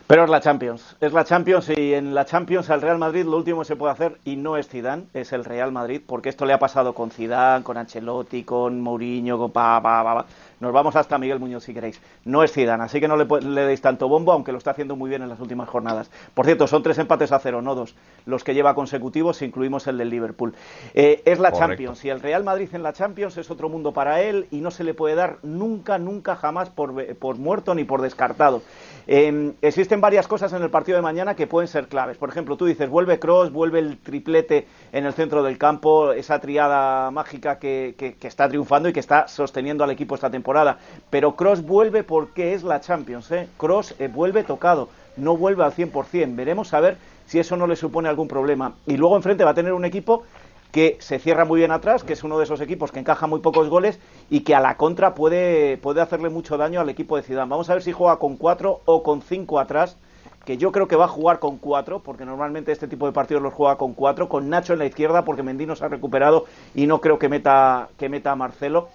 Pero 0.06 0.22
es 0.22 0.30
la 0.30 0.40
Champions, 0.40 0.96
es 1.00 1.12
la 1.12 1.24
Champions 1.24 1.70
y 1.76 1.94
en 1.94 2.14
la 2.14 2.24
Champions 2.24 2.70
al 2.70 2.82
Real 2.82 2.98
Madrid 2.98 3.24
lo 3.24 3.36
último 3.36 3.62
que 3.62 3.64
se 3.64 3.74
puede 3.74 3.92
hacer 3.92 4.16
y 4.24 4.36
no 4.36 4.56
es 4.56 4.68
Zidane, 4.68 5.06
es 5.12 5.32
el 5.32 5.44
Real 5.44 5.72
Madrid, 5.72 6.00
porque 6.06 6.28
esto 6.28 6.46
le 6.46 6.52
ha 6.52 6.58
pasado 6.60 6.94
con 6.94 7.10
Zidane, 7.10 7.64
con 7.64 7.76
Ancelotti, 7.76 8.44
con 8.44 8.80
Mourinho, 8.80 9.36
con 9.36 9.50
pa, 9.50 9.82
pa, 9.82 10.04
pa, 10.04 10.14
pa. 10.14 10.26
Nos 10.60 10.72
vamos 10.72 10.96
hasta 10.96 11.18
Miguel 11.18 11.38
Muñoz 11.38 11.64
si 11.64 11.72
queréis. 11.72 12.00
No 12.24 12.42
es 12.42 12.52
Zidane, 12.52 12.82
así 12.84 13.00
que 13.00 13.06
no 13.08 13.16
le, 13.16 13.26
deis 13.66 13.80
tanto 13.80 14.08
bombo, 14.08 14.32
aunque 14.32 14.50
lo 14.52 14.58
está 14.58 14.72
haciendo 14.72 14.96
muy 14.96 15.08
bien 15.08 15.22
en 15.22 15.28
las 15.28 15.38
últimas 15.40 15.68
jornadas. 15.68 16.10
Por 16.34 16.46
cierto, 16.46 16.66
son 16.66 16.82
tres 16.82 16.98
empates 16.98 17.30
a 17.32 17.38
cero, 17.38 17.62
no 17.62 17.74
dos, 17.74 17.94
los 18.26 18.42
que 18.42 18.54
lleva 18.54 18.74
consecutivos, 18.74 19.36
si 19.36 19.44
incluimos 19.44 19.86
el 19.86 19.98
del 19.98 20.10
Liverpool. 20.10 20.54
Eh, 20.94 21.22
es 21.24 21.38
la 21.38 21.50
Correcto. 21.52 21.68
Champions 21.68 22.04
y 22.04 22.10
el 22.10 22.20
Real 22.20 22.42
Madrid 22.42 22.68
en 22.72 22.82
la 22.82 22.92
Champions 22.92 23.36
es 23.36 23.50
otro 23.50 23.68
mundo 23.68 23.92
para 23.92 24.20
él 24.22 24.46
y 24.50 24.60
no 24.60 24.70
se 24.70 24.82
le 24.84 24.94
puede 24.94 25.14
dar 25.14 25.38
nunca, 25.42 25.98
nunca, 25.98 26.34
jamás 26.34 26.70
por, 26.70 27.16
por 27.16 27.36
muerto 27.38 27.74
ni 27.74 27.84
por 27.84 28.02
descartado. 28.02 28.62
Eh, 29.06 29.52
existen 29.62 30.00
varias 30.00 30.26
cosas 30.26 30.52
en 30.52 30.62
el 30.62 30.70
partido 30.70 30.96
de 30.96 31.02
mañana 31.02 31.34
que 31.36 31.46
pueden 31.46 31.68
ser 31.68 31.86
claves. 31.88 32.18
Por 32.18 32.28
ejemplo, 32.30 32.56
tú 32.56 32.66
dices, 32.66 32.90
vuelve 32.90 33.18
Cross, 33.18 33.52
vuelve 33.52 33.78
el 33.78 33.98
triplete 33.98 34.66
en 34.92 35.06
el 35.06 35.12
centro 35.12 35.42
del 35.42 35.56
campo, 35.56 36.12
esa 36.12 36.40
triada 36.40 37.10
mágica 37.10 37.58
que, 37.58 37.94
que- 37.96 38.14
que 38.16 38.26
está 38.28 38.48
triunfando 38.48 38.88
y 38.88 38.92
que 38.92 39.00
está 39.00 39.28
sosteniendo 39.28 39.84
al 39.84 39.90
equipo 39.90 40.14
esta 40.14 40.28
temporada. 40.30 40.47
Pero 41.10 41.36
Cross 41.36 41.62
vuelve 41.62 42.02
porque 42.04 42.54
es 42.54 42.62
la 42.62 42.80
Champions. 42.80 43.30
¿eh? 43.30 43.48
Cross 43.56 43.94
eh, 43.98 44.08
vuelve 44.08 44.44
tocado, 44.44 44.88
no 45.16 45.36
vuelve 45.36 45.64
al 45.64 45.72
100%. 45.72 46.34
Veremos 46.34 46.74
a 46.74 46.80
ver 46.80 46.96
si 47.26 47.38
eso 47.38 47.56
no 47.56 47.66
le 47.66 47.76
supone 47.76 48.08
algún 48.08 48.28
problema. 48.28 48.74
Y 48.86 48.96
luego 48.96 49.16
enfrente 49.16 49.44
va 49.44 49.50
a 49.50 49.54
tener 49.54 49.72
un 49.72 49.84
equipo 49.84 50.24
que 50.72 50.96
se 51.00 51.18
cierra 51.18 51.44
muy 51.44 51.60
bien 51.60 51.70
atrás, 51.70 52.04
que 52.04 52.12
es 52.12 52.24
uno 52.24 52.38
de 52.38 52.44
esos 52.44 52.60
equipos 52.60 52.92
que 52.92 53.00
encaja 53.00 53.26
muy 53.26 53.40
pocos 53.40 53.68
goles 53.68 53.98
y 54.28 54.40
que 54.40 54.54
a 54.54 54.60
la 54.60 54.76
contra 54.76 55.14
puede, 55.14 55.78
puede 55.78 56.00
hacerle 56.00 56.28
mucho 56.28 56.56
daño 56.56 56.80
al 56.80 56.88
equipo 56.88 57.16
de 57.16 57.22
Zidane. 57.22 57.50
Vamos 57.50 57.70
a 57.70 57.74
ver 57.74 57.82
si 57.82 57.92
juega 57.92 58.18
con 58.18 58.36
cuatro 58.36 58.80
o 58.84 59.02
con 59.02 59.22
cinco 59.22 59.58
atrás, 59.58 59.96
que 60.44 60.56
yo 60.56 60.72
creo 60.72 60.88
que 60.88 60.96
va 60.96 61.06
a 61.06 61.08
jugar 61.08 61.38
con 61.38 61.58
cuatro, 61.58 62.00
porque 62.00 62.24
normalmente 62.24 62.72
este 62.72 62.88
tipo 62.88 63.06
de 63.06 63.12
partidos 63.12 63.42
los 63.42 63.54
juega 63.54 63.76
con 63.76 63.94
cuatro, 63.94 64.28
con 64.28 64.48
Nacho 64.48 64.72
en 64.72 64.78
la 64.78 64.86
izquierda, 64.86 65.24
porque 65.24 65.42
Mendy 65.42 65.66
se 65.74 65.84
ha 65.84 65.88
recuperado 65.88 66.44
y 66.74 66.86
no 66.86 67.00
creo 67.00 67.18
que 67.18 67.28
meta, 67.28 67.88
que 67.98 68.08
meta 68.08 68.32
a 68.32 68.36
Marcelo. 68.36 68.88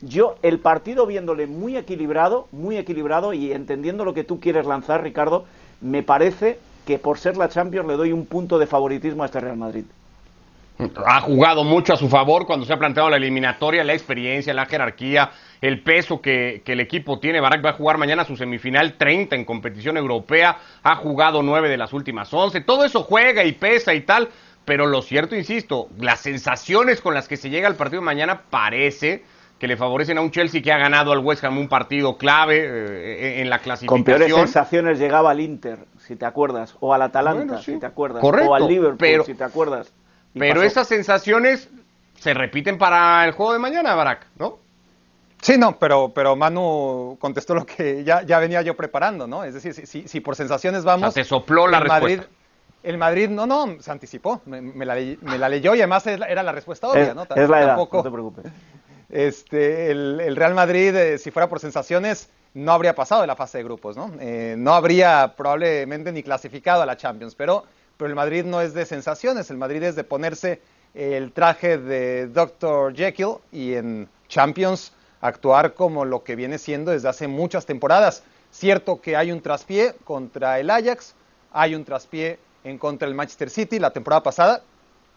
Yo, 0.00 0.36
el 0.42 0.60
partido 0.60 1.06
viéndole 1.06 1.46
muy 1.46 1.76
equilibrado, 1.76 2.46
muy 2.52 2.76
equilibrado 2.76 3.32
y 3.32 3.52
entendiendo 3.52 4.04
lo 4.04 4.14
que 4.14 4.24
tú 4.24 4.38
quieres 4.38 4.66
lanzar, 4.66 5.02
Ricardo, 5.02 5.44
me 5.80 6.02
parece 6.02 6.58
que 6.86 6.98
por 6.98 7.18
ser 7.18 7.36
la 7.36 7.48
Champions 7.48 7.88
le 7.88 7.96
doy 7.96 8.12
un 8.12 8.26
punto 8.26 8.58
de 8.58 8.66
favoritismo 8.66 9.22
a 9.22 9.26
este 9.26 9.40
Real 9.40 9.56
Madrid. 9.56 9.84
Ha 11.04 11.20
jugado 11.20 11.64
mucho 11.64 11.92
a 11.92 11.96
su 11.96 12.08
favor 12.08 12.46
cuando 12.46 12.64
se 12.64 12.72
ha 12.72 12.78
planteado 12.78 13.10
la 13.10 13.16
eliminatoria, 13.16 13.82
la 13.82 13.94
experiencia, 13.94 14.54
la 14.54 14.66
jerarquía, 14.66 15.32
el 15.60 15.82
peso 15.82 16.20
que, 16.20 16.62
el 16.64 16.78
equipo 16.78 17.18
tiene. 17.18 17.40
Barak 17.40 17.64
va 17.64 17.70
a 17.70 17.72
jugar 17.72 17.98
mañana 17.98 18.24
su 18.24 18.36
semifinal 18.36 18.94
30 18.94 19.34
en 19.34 19.44
competición 19.44 19.96
europea. 19.96 20.56
Ha 20.84 20.94
jugado 20.94 21.42
9 21.42 21.68
de 21.68 21.76
las 21.76 21.92
últimas 21.92 22.32
11. 22.32 22.60
Todo 22.60 22.84
eso 22.84 23.02
juega 23.02 23.42
y 23.42 23.52
pesa 23.52 23.92
y 23.92 24.02
tal. 24.02 24.28
Pero 24.64 24.86
lo 24.86 25.02
cierto, 25.02 25.34
insisto, 25.34 25.88
las 25.98 26.20
sensaciones 26.20 27.00
con 27.00 27.12
las 27.12 27.26
que 27.26 27.36
se 27.36 27.50
llega 27.50 27.66
al 27.66 27.74
partido 27.74 28.00
mañana 28.02 28.42
parece 28.48 29.24
que 29.58 29.66
le 29.66 29.76
favorecen 29.76 30.18
a 30.18 30.20
un 30.20 30.30
Chelsea 30.30 30.62
que 30.62 30.72
ha 30.72 30.78
ganado 30.78 31.10
al 31.12 31.18
West 31.18 31.42
Ham 31.44 31.58
un 31.58 31.68
partido 31.68 32.16
clave 32.16 32.58
eh, 32.64 33.40
en 33.42 33.50
la 33.50 33.58
Con 33.58 34.04
peores 34.04 34.26
clasificación. 34.28 34.40
sensaciones 34.46 34.98
llegaba 34.98 35.30
al 35.32 35.40
Inter, 35.40 35.80
si 35.98 36.14
te 36.16 36.24
acuerdas, 36.26 36.76
o 36.80 36.94
al 36.94 37.02
Atalanta, 37.02 37.44
Bueno, 37.44 37.62
sí. 37.62 37.72
si 37.74 37.78
te 37.80 37.86
acuerdas, 37.86 38.20
Correcto, 38.20 38.50
o 38.50 38.54
al 38.54 38.68
Liverpool, 38.68 38.96
pero- 38.98 39.24
si 39.24 39.34
te 39.34 39.44
acuerdas. 39.44 39.92
Pero 40.34 40.56
pasó. 40.56 40.66
esas 40.66 40.86
sensaciones 40.88 41.68
se 42.16 42.34
repiten 42.34 42.78
para 42.78 43.24
el 43.24 43.32
juego 43.32 43.52
de 43.52 43.58
mañana, 43.58 43.94
Barak, 43.94 44.26
¿no? 44.38 44.58
Sí, 45.40 45.56
no, 45.56 45.78
pero, 45.78 46.10
pero 46.14 46.34
Manu 46.36 47.16
contestó 47.20 47.54
lo 47.54 47.64
que 47.64 48.02
ya, 48.04 48.22
ya 48.22 48.38
venía 48.40 48.60
yo 48.62 48.76
preparando, 48.76 49.26
¿no? 49.26 49.44
Es 49.44 49.54
decir, 49.54 49.72
si, 49.74 49.86
si, 49.86 50.06
si 50.08 50.20
por 50.20 50.34
sensaciones 50.36 50.84
vamos... 50.84 51.08
O 51.08 51.12
sea, 51.12 51.22
te 51.22 51.28
sopló 51.28 51.66
la 51.68 51.78
el 51.78 51.86
Madrid, 51.88 52.16
respuesta. 52.18 52.36
el 52.82 52.98
Madrid, 52.98 53.28
no, 53.30 53.46
no, 53.46 53.80
se 53.80 53.90
anticipó, 53.90 54.42
me, 54.46 54.60
me 54.60 54.84
la, 54.84 54.96
me 55.22 55.38
la 55.38 55.48
leyó 55.48 55.74
y 55.74 55.78
además 55.78 56.06
era 56.08 56.42
la 56.42 56.52
respuesta 56.52 56.88
obvia, 56.88 57.02
es, 57.08 57.14
¿no? 57.14 57.22
es 57.22 57.48
la 57.48 57.60
edad, 57.60 57.66
Tampoco- 57.76 57.96
no 57.98 58.02
te 58.02 58.10
preocupes. 58.10 58.44
Este, 59.08 59.90
el, 59.90 60.20
el 60.20 60.36
Real 60.36 60.54
Madrid, 60.54 60.94
eh, 60.94 61.18
si 61.18 61.30
fuera 61.30 61.48
por 61.48 61.60
sensaciones, 61.60 62.28
no 62.54 62.72
habría 62.72 62.94
pasado 62.94 63.20
de 63.20 63.26
la 63.26 63.36
fase 63.36 63.58
de 63.58 63.64
grupos, 63.64 63.96
¿no? 63.96 64.12
Eh, 64.20 64.54
no 64.58 64.74
habría 64.74 65.34
probablemente 65.36 66.12
ni 66.12 66.22
clasificado 66.22 66.82
a 66.82 66.86
la 66.86 66.96
Champions, 66.96 67.34
pero, 67.34 67.64
pero 67.96 68.08
el 68.08 68.14
Madrid 68.14 68.44
no 68.44 68.60
es 68.60 68.74
de 68.74 68.86
sensaciones, 68.86 69.50
el 69.50 69.56
Madrid 69.56 69.82
es 69.82 69.96
de 69.96 70.04
ponerse 70.04 70.60
el 70.94 71.32
traje 71.32 71.78
de 71.78 72.26
Dr. 72.28 72.94
Jekyll 72.94 73.36
y 73.52 73.74
en 73.74 74.08
Champions 74.28 74.92
actuar 75.20 75.74
como 75.74 76.04
lo 76.04 76.24
que 76.24 76.36
viene 76.36 76.58
siendo 76.58 76.90
desde 76.90 77.08
hace 77.08 77.28
muchas 77.28 77.66
temporadas. 77.66 78.22
Cierto 78.50 79.00
que 79.00 79.16
hay 79.16 79.30
un 79.30 79.40
traspié 79.40 79.94
contra 80.04 80.58
el 80.58 80.70
Ajax, 80.70 81.14
hay 81.52 81.74
un 81.74 81.84
traspié 81.84 82.38
en 82.64 82.78
contra 82.78 83.06
del 83.06 83.14
Manchester 83.14 83.50
City 83.50 83.78
la 83.78 83.92
temporada 83.92 84.22
pasada, 84.22 84.62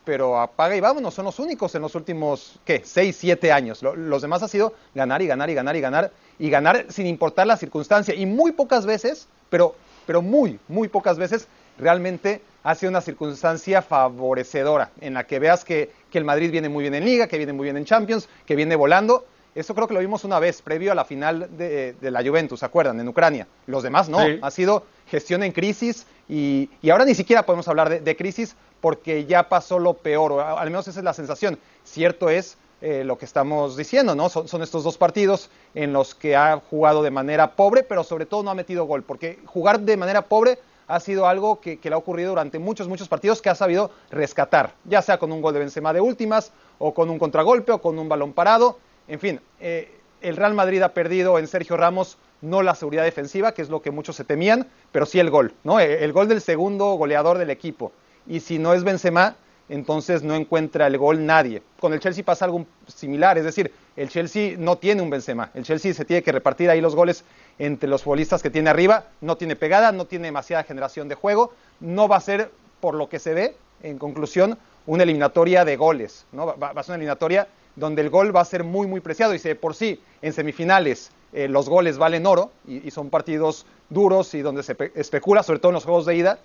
pero 0.04 0.40
apaga 0.40 0.76
y 0.76 0.80
vámonos, 0.80 1.14
son 1.14 1.26
los 1.26 1.40
únicos 1.40 1.74
en 1.76 1.82
los 1.84 1.96
últimos, 1.96 2.60
¿qué? 2.66 2.82
6, 2.84 3.16
7 3.20 3.52
años. 3.52 3.82
Lo- 3.84 3.96
los 3.96 4.22
demás 4.22 4.42
ha 4.44 4.48
sido 4.48 4.74
ganar 4.96 5.22
y 5.22 5.28
ganar 5.28 5.50
y 5.50 5.54
ganar 5.54 5.76
y 5.76 5.82
ganar. 5.82 6.12
y 6.40 6.50
ganar 6.50 6.86
sin 6.90 7.06
importar 7.06 7.46
la 7.46 7.56
circunstancia. 7.58 8.16
Y 8.16 8.26
muy 8.26 8.52
pocas 8.52 8.86
veces, 8.88 9.28
pero, 9.52 9.76
pero 10.08 10.22
muy, 10.24 10.60
muy 10.68 10.88
pocas 10.88 11.18
veces, 11.20 11.48
realmente 11.78 12.42
ha 12.64 12.74
sido 12.76 12.90
una 12.90 13.02
circunstancia 13.02 13.82
favorecedora, 13.82 14.90
en 15.02 15.14
la 15.14 15.26
que 15.26 15.40
veas 15.40 15.64
que, 15.64 15.92
que 16.12 16.18
el 16.18 16.26
Madrid 16.26 16.52
viene 16.52 16.70
muy 16.70 16.82
bien 16.84 16.96
en 16.96 17.06
Liga, 17.06 17.28
que 17.28 17.38
viene 17.38 17.54
muy 17.54 17.66
bien 17.66 17.78
en 17.78 17.86
Champions, 17.86 18.28
que 18.46 18.56
viene 18.56 18.76
volando. 18.76 19.26
Eso 19.54 19.76
creo 19.76 19.88
que 19.88 19.94
lo 19.94 20.00
vimos 20.00 20.24
una 20.24 20.40
vez, 20.40 20.62
previo 20.62 20.92
a 20.92 20.96
la 20.96 21.06
final 21.06 21.50
de, 21.58 21.94
de 21.94 22.12
la 22.12 22.24
Juventus, 22.24 22.62
¿se 22.62 22.66
acuerdan? 22.66 23.00
En 23.00 23.08
Ucrania. 23.08 23.48
Los 23.68 23.84
demás 23.84 24.08
no. 24.08 24.20
Sí. 24.20 24.40
Ha 24.42 24.52
sido 24.52 24.86
gestión 25.08 25.44
en 25.44 25.52
crisis 25.52 26.06
y, 26.30 26.70
y 26.82 26.90
ahora 26.90 27.04
ni 27.06 27.16
siquiera 27.16 27.46
podemos 27.46 27.68
hablar 27.68 27.90
de, 27.90 28.00
de 28.00 28.16
crisis 28.16 28.56
porque 28.80 29.26
ya 29.26 29.50
pasó 29.50 29.78
lo 29.80 29.94
peor, 29.94 30.32
o 30.32 30.42
al 30.42 30.70
menos 30.70 30.88
esa 30.88 31.00
es 31.00 31.04
la 31.04 31.14
sensación. 31.14 31.60
Cierto 31.84 32.30
es 32.30 32.58
eh, 32.82 33.04
lo 33.04 33.18
que 33.18 33.26
estamos 33.26 33.78
diciendo, 33.78 34.16
¿no? 34.16 34.30
Son, 34.30 34.48
son, 34.48 34.64
estos 34.64 34.84
dos 34.84 34.98
partidos 34.98 35.50
en 35.76 35.94
los 35.94 36.16
que 36.16 36.36
ha 36.36 36.60
jugado 36.70 37.04
de 37.04 37.12
manera 37.12 37.52
pobre, 37.52 37.84
pero 37.84 38.04
sobre 38.04 38.26
todo 38.26 38.42
no 38.42 38.50
ha 38.50 38.56
metido 38.56 38.86
gol, 38.86 39.04
porque 39.04 39.38
jugar 39.46 39.82
de 39.82 39.98
manera 39.98 40.24
pobre 40.24 40.58
ha 40.88 41.00
sido 41.00 41.28
algo 41.28 41.62
que, 41.62 41.80
que, 41.80 41.90
le 41.90 41.96
ha 41.96 41.98
ocurrido 42.00 42.30
durante 42.30 42.58
muchos, 42.58 42.88
muchos 42.88 43.08
partidos 43.08 43.42
que 43.42 43.50
ha 43.50 43.56
sabido 43.56 43.92
rescatar, 44.10 44.74
ya 44.86 45.02
sea 45.02 45.20
con 45.20 45.32
un 45.32 45.42
gol 45.42 45.54
de 45.54 45.60
Benzema 45.60 45.94
de 45.94 46.02
últimas, 46.02 46.52
o 46.80 46.94
con 46.94 47.10
un 47.12 47.20
contragolpe, 47.20 47.72
o 47.72 47.82
con 47.82 48.00
un 48.00 48.10
balón 48.10 48.34
parado. 48.34 48.80
En 49.12 49.19
fin, 49.19 49.41
eh, 49.60 49.91
el 50.21 50.38
Real 50.38 50.54
Madrid 50.54 50.82
ha 50.82 50.93
perdido 50.93 51.38
en 51.38 51.45
Sergio 51.45 51.76
Ramos 51.76 52.17
no 52.39 52.63
la 52.63 52.76
seguridad 52.76 53.04
defensiva, 53.04 53.54
que 53.54 53.62
es 53.62 53.67
lo 53.67 53.82
que 53.82 53.91
muchos 53.91 54.15
se 54.15 54.24
temían, 54.24 54.67
pero 54.93 55.06
sí 55.06 55.19
el 55.19 55.30
gol, 55.30 55.54
¿no? 55.65 55.82
El 55.82 56.13
gol 56.13 56.30
del 56.30 56.39
segundo 56.39 56.93
goleador 56.93 57.38
del 57.38 57.50
equipo. 57.50 57.91
Y 58.26 58.39
si 58.39 58.58
no 58.58 58.74
es 58.74 58.86
Benzema, 58.86 59.36
entonces 59.67 60.24
no 60.24 60.34
encuentra 60.34 60.88
el 60.88 60.97
gol 60.97 61.26
nadie. 61.26 61.62
Con 61.82 61.91
el 61.91 62.00
Chelsea 62.00 62.24
pasa 62.24 62.45
algo 62.45 62.65
similar, 62.88 63.38
es 63.38 63.43
decir, 63.43 63.74
el 63.97 64.08
Chelsea 64.08 64.56
no 64.58 64.78
tiene 64.78 65.02
un 65.02 65.10
Benzema. 65.10 65.52
El 65.56 65.65
Chelsea 65.65 65.93
se 65.93 66.06
tiene 66.06 66.24
que 66.24 66.32
repartir 66.32 66.69
ahí 66.69 66.80
los 66.80 66.95
goles 66.95 67.26
entre 67.60 67.89
los 67.89 68.04
futbolistas 68.04 68.41
que 68.41 68.50
tiene 68.50 68.69
arriba, 68.69 69.08
no 69.19 69.36
tiene 69.36 69.58
pegada, 69.58 69.91
no 69.91 70.06
tiene 70.06 70.30
demasiada 70.30 70.63
generación 70.63 71.10
de 71.10 71.15
juego, 71.15 71.54
no 71.82 72.08
va 72.08 72.15
a 72.15 72.21
ser, 72.21 72.50
por 72.80 72.95
lo 72.95 73.10
que 73.10 73.19
se 73.19 73.34
ve, 73.34 73.58
en 73.84 73.97
conclusión, 73.97 74.58
una 74.86 75.04
eliminatoria 75.04 75.65
de 75.65 75.76
goles, 75.76 76.26
¿no? 76.32 76.45
Va, 76.45 76.71
va 76.71 76.80
a 76.80 76.84
ser 76.84 76.91
una 76.91 76.95
eliminatoria 76.95 77.50
donde 77.75 78.01
el 78.01 78.10
gol 78.10 78.36
va 78.36 78.41
a 78.41 78.45
ser 78.45 78.63
muy, 78.63 78.88
muy 78.88 78.99
preciado. 78.99 79.34
Y 79.34 79.39
si 79.39 79.53
por 79.53 79.75
sí 79.75 80.01
en 80.21 80.34
semifinales 80.34 81.12
eh, 81.34 81.47
los 81.47 81.69
goles 81.69 81.97
valen 81.97 82.25
oro 82.25 82.51
y, 82.67 82.91
son 82.91 83.10
partidos 83.10 83.65
duros 83.89 84.34
y 84.34 84.41
donde 84.41 84.63
se 84.63 84.75
especula, 84.95 85.43
sobre 85.43 85.60
todo 85.60 85.69
en 85.69 85.75
los 85.75 85.86
juegos 85.86 86.05
de 86.05 86.15
ida, 86.15 86.39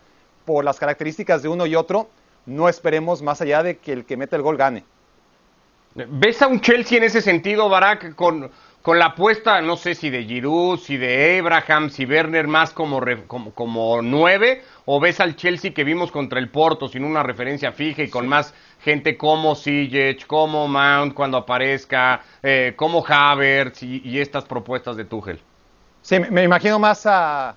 por 0.44 0.64
las 0.64 0.78
características 0.78 1.42
de 1.42 1.48
uno 1.48 1.66
y 1.66 1.74
otro, 1.74 2.08
no 2.46 2.68
esperemos 2.68 3.22
más 3.22 3.40
allá 3.40 3.62
de 3.62 3.78
que 3.78 3.92
el 3.92 4.04
que 4.04 4.16
mete 4.16 4.36
el 4.36 4.42
gol 4.42 4.56
gane. 4.56 4.84
¿Ves 5.94 6.42
a 6.42 6.46
un 6.46 6.60
Chelsea 6.60 6.98
en 6.98 7.04
ese 7.04 7.22
sentido, 7.22 7.68
Barak, 7.68 8.14
con, 8.14 8.50
con 8.86 9.00
la 9.00 9.06
apuesta, 9.06 9.60
no 9.62 9.76
sé 9.76 9.96
si 9.96 10.10
de 10.10 10.22
Giroud, 10.22 10.78
si 10.78 10.96
de 10.96 11.40
Abraham, 11.40 11.90
si 11.90 12.04
Werner 12.06 12.46
más 12.46 12.70
como, 12.70 13.00
re, 13.00 13.24
como, 13.26 13.50
como 13.50 14.00
nueve, 14.00 14.62
o 14.84 15.00
ves 15.00 15.18
al 15.18 15.34
Chelsea 15.34 15.74
que 15.74 15.82
vimos 15.82 16.12
contra 16.12 16.38
el 16.38 16.50
Porto 16.50 16.86
sin 16.86 17.02
una 17.02 17.24
referencia 17.24 17.72
fija 17.72 18.04
y 18.04 18.08
con 18.08 18.22
sí. 18.22 18.28
más 18.28 18.54
gente 18.80 19.16
como 19.16 19.56
Ziyech, 19.56 20.28
como 20.28 20.68
Mount 20.68 21.14
cuando 21.14 21.38
aparezca, 21.38 22.22
eh, 22.44 22.74
como 22.76 23.04
Havertz 23.04 23.82
y, 23.82 24.02
y, 24.04 24.20
estas 24.20 24.44
propuestas 24.44 24.96
de 24.96 25.04
Tuchel? 25.04 25.40
Sí, 26.02 26.20
me 26.20 26.44
imagino 26.44 26.78
más 26.78 27.06
a, 27.06 27.56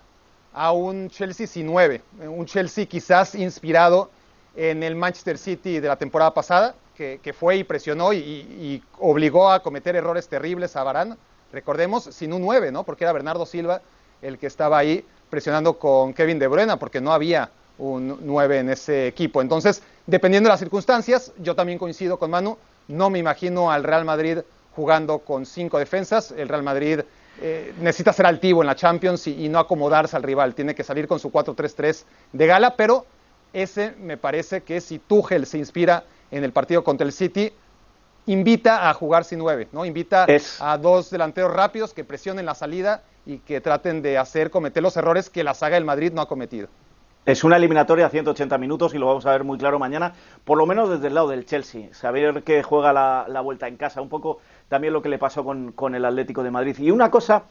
a 0.51 0.71
un 0.71 1.11
Chelsea 1.11 1.45
sin 1.45 1.67
nueve, 1.67 2.01
un 2.25 2.47
Chelsea 2.47 2.87
quizás 2.87 3.35
inspirado 3.35 4.09
en 4.55 4.81
el 4.81 4.95
Manchester 4.95 5.37
City 5.37 5.79
de 5.79 5.89
la 5.89 5.95
temporada 5.95 6.33
pasada, 6.33 6.73
que, 6.99 7.33
fue 7.33 7.57
y 7.57 7.63
presionó 7.63 8.11
y, 8.13 8.83
obligó 8.99 9.49
a 9.49 9.63
cometer 9.63 9.95
errores 9.95 10.27
terribles 10.27 10.75
a 10.75 10.83
Varane, 10.83 11.15
recordemos, 11.53 12.03
sin 12.03 12.33
un 12.33 12.41
9, 12.41 12.71
¿no? 12.71 12.83
Porque 12.83 13.05
era 13.05 13.13
Bernardo 13.13 13.45
Silva 13.45 13.81
el 14.21 14.37
que 14.37 14.47
estaba 14.47 14.77
ahí 14.77 15.05
presionando 15.29 15.79
con 15.79 16.13
Kevin 16.13 16.39
De 16.39 16.47
Bruyne, 16.47 16.75
porque 16.75 16.99
no 16.99 17.13
había 17.13 17.49
un 17.77 18.19
9 18.21 18.59
en 18.59 18.69
ese 18.69 19.07
equipo. 19.07 19.41
Entonces, 19.41 19.81
dependiendo 20.05 20.49
de 20.49 20.53
las 20.53 20.59
circunstancias, 20.59 21.31
yo 21.37 21.55
también 21.55 21.79
coincido 21.79 22.19
con 22.19 22.31
Manu, 22.31 22.57
no 22.89 23.09
me 23.09 23.19
imagino 23.19 23.71
al 23.71 23.83
Real 23.83 24.03
Madrid 24.03 24.39
jugando 24.75 25.19
con 25.19 25.45
cinco 25.45 25.79
defensas, 25.79 26.31
el 26.31 26.49
Real 26.49 26.63
Madrid 26.63 26.99
eh, 27.41 27.73
necesita 27.79 28.11
ser 28.11 28.25
altivo 28.25 28.61
en 28.61 28.67
la 28.67 28.75
Champions 28.75 29.25
y, 29.27 29.45
y 29.45 29.47
no 29.47 29.59
acomodarse 29.59 30.17
al 30.17 30.23
rival, 30.23 30.53
tiene 30.53 30.75
que 30.75 30.83
salir 30.83 31.07
con 31.07 31.19
su 31.19 31.31
4-3-3 31.31 32.03
de 32.33 32.47
gala, 32.47 32.75
pero 32.75 33.05
ese 33.53 33.93
me 33.99 34.17
parece 34.17 34.61
que 34.61 34.81
si 34.81 34.99
Tuchel 34.99 35.45
se 35.45 35.57
inspira 35.57 36.03
en 36.31 36.43
el 36.43 36.51
partido 36.51 36.83
contra 36.83 37.05
el 37.05 37.13
City, 37.13 37.51
invita 38.25 38.89
a 38.89 38.93
jugar 38.93 39.23
sin 39.23 39.39
nueve, 39.39 39.67
¿no? 39.71 39.85
Invita 39.85 40.25
es... 40.25 40.61
a 40.61 40.77
dos 40.77 41.09
delanteros 41.09 41.53
rápidos 41.53 41.93
que 41.93 42.03
presionen 42.03 42.45
la 42.45 42.55
salida 42.55 43.03
y 43.25 43.39
que 43.39 43.61
traten 43.61 44.01
de 44.01 44.17
hacer 44.17 44.49
cometer 44.49 44.83
los 44.83 44.97
errores 44.97 45.29
que 45.29 45.43
la 45.43 45.53
saga 45.53 45.75
del 45.75 45.85
Madrid 45.85 46.11
no 46.13 46.21
ha 46.21 46.27
cometido. 46.27 46.67
Es 47.25 47.43
una 47.43 47.57
eliminatoria 47.57 48.07
a 48.07 48.09
180 48.09 48.57
minutos 48.57 48.93
y 48.93 48.97
lo 48.97 49.05
vamos 49.05 49.25
a 49.25 49.31
ver 49.31 49.43
muy 49.43 49.57
claro 49.57 49.77
mañana, 49.77 50.13
por 50.45 50.57
lo 50.57 50.65
menos 50.65 50.89
desde 50.89 51.07
el 51.07 51.15
lado 51.15 51.27
del 51.27 51.45
Chelsea. 51.45 51.93
Saber 51.93 52.43
que 52.43 52.63
juega 52.63 52.93
la, 52.93 53.25
la 53.27 53.41
vuelta 53.41 53.67
en 53.67 53.77
casa, 53.77 54.01
un 54.01 54.09
poco 54.09 54.39
también 54.67 54.93
lo 54.93 55.01
que 55.01 55.09
le 55.09 55.19
pasó 55.19 55.43
con, 55.43 55.71
con 55.73 55.93
el 55.95 56.05
Atlético 56.05 56.43
de 56.43 56.51
Madrid. 56.51 56.77
Y 56.79 56.91
una 56.91 57.11
cosa 57.11 57.43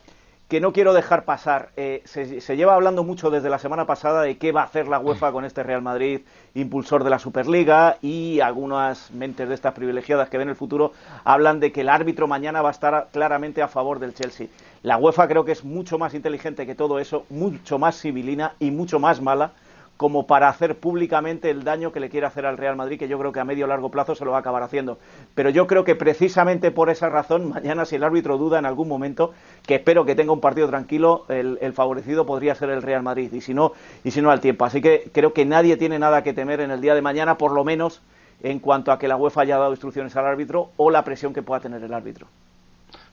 que 0.49 0.61
no 0.61 0.73
quiero 0.73 0.95
dejar 0.95 1.25
pasar. 1.25 1.71
Eh, 1.77 2.03
se, 2.07 2.41
se, 2.41 2.57
lleva 2.57 2.75
hablando 2.75 3.05
mucho 3.05 3.31
desde 3.31 3.51
la 3.51 3.59
semana 3.59 3.85
pasada 3.85 4.23
de 4.23 4.39
qué 4.39 4.51
va 4.51 4.63
a 4.63 4.65
hacer 4.65 4.89
la 4.89 4.99
UEFA 4.99 5.31
con 5.31 5.45
este 5.45 5.63
Real 5.63 5.83
Madrid, 5.83 6.23
impulsor 6.55 7.05
de 7.05 7.11
la 7.11 7.19
Superliga, 7.19 7.99
y 8.01 8.41
algunas 8.41 9.11
mentes 9.11 9.49
de 9.49 9.55
estas 9.55 9.75
privilegiadas 9.75 10.31
que 10.31 10.39
ven 10.39 10.49
el 10.49 10.57
futuro 10.57 10.93
hablan 11.25 11.61
de 11.61 11.71
que 11.71 11.83
el 11.83 11.91
árbitro 11.91 12.27
mañana 12.27 12.63
va 12.63 12.71
a 12.71 12.73
estar 12.73 13.09
claramente 13.13 13.61
a 13.61 13.69
favor 13.69 13.99
del 13.99 14.15
Chelsea. 14.15 14.49
La 14.83 14.97
UEFA 14.97 15.29
creo 15.29 15.45
que 15.45 15.53
es 15.53 15.65
mucho 15.65 15.99
más 15.99 16.15
inteligente 16.15 16.65
que 16.65 16.75
todo 16.75 16.99
eso, 16.99 17.27
mucho 17.29 17.79
más 17.79 18.01
civilina 18.01 18.55
y 18.59 18.71
mucho 18.71 18.99
más 18.99 19.21
mala 19.21 19.53
como 19.99 20.29
para 20.29 20.49
hacer 20.49 20.79
públicamente 20.79 21.51
el 21.51 21.65
daño 21.65 21.93
que 21.93 21.99
le 21.99 22.09
quiere 22.09 22.25
hacer 22.27 22.47
al 22.47 22.57
Real 22.57 22.77
Madrid, 22.77 23.01
que 23.01 23.09
yo 23.09 23.19
creo 23.19 23.33
que 23.33 23.41
a 23.41 23.45
medio 23.45 23.65
o 23.65 23.69
largo 23.69 23.91
plazo 23.91 24.15
se 24.15 24.25
lo 24.25 24.31
va 24.31 24.39
a 24.39 24.41
acabar 24.41 24.63
haciendo. 24.63 24.97
Pero 25.35 25.51
yo 25.51 25.67
creo 25.67 25.83
que 25.83 25.97
precisamente 25.97 26.71
por 26.71 26.89
esa 26.89 27.09
razón, 27.09 27.49
mañana 27.55 27.85
si 27.85 27.97
el 27.97 28.05
árbitro 28.05 28.39
duda 28.39 28.61
en 28.61 28.65
algún 28.65 28.89
momento, 28.89 29.35
que 29.67 29.75
espero 29.75 30.05
que 30.05 30.15
tenga 30.15 30.33
un 30.33 30.41
partido 30.41 30.69
tranquilo, 30.69 31.25
el, 31.29 31.59
el 31.61 31.73
favorecido 31.73 32.25
podría 32.25 32.55
ser 32.55 32.71
el 32.71 32.81
Real 32.81 33.03
Madrid, 33.03 33.33
y 33.33 33.41
si 33.41 33.53
no, 33.53 33.73
y 34.05 34.13
si 34.13 34.23
no 34.23 34.31
al 34.31 34.41
tiempo. 34.41 34.65
Así 34.65 34.81
que 34.81 35.11
creo 35.13 35.33
que 35.33 35.45
nadie 35.45 35.77
tiene 35.77 35.99
nada 35.99 36.23
que 36.23 36.33
temer 36.33 36.61
en 36.61 36.71
el 36.71 36.81
día 36.81 36.95
de 36.95 37.03
mañana, 37.03 37.37
por 37.37 37.51
lo 37.51 37.65
menos 37.65 38.01
en 38.41 38.61
cuanto 38.61 38.93
a 38.93 39.01
que 39.01 39.09
la 39.09 39.17
UEFA 39.17 39.43
haya 39.43 39.59
dado 39.59 39.73
instrucciones 39.73 40.15
al 40.15 40.27
árbitro 40.27 40.71
o 40.77 40.91
la 40.91 41.03
presión 41.03 41.35
que 41.35 41.43
pueda 41.43 41.61
tener 41.61 41.83
el 41.83 41.93
árbitro. 41.93 42.29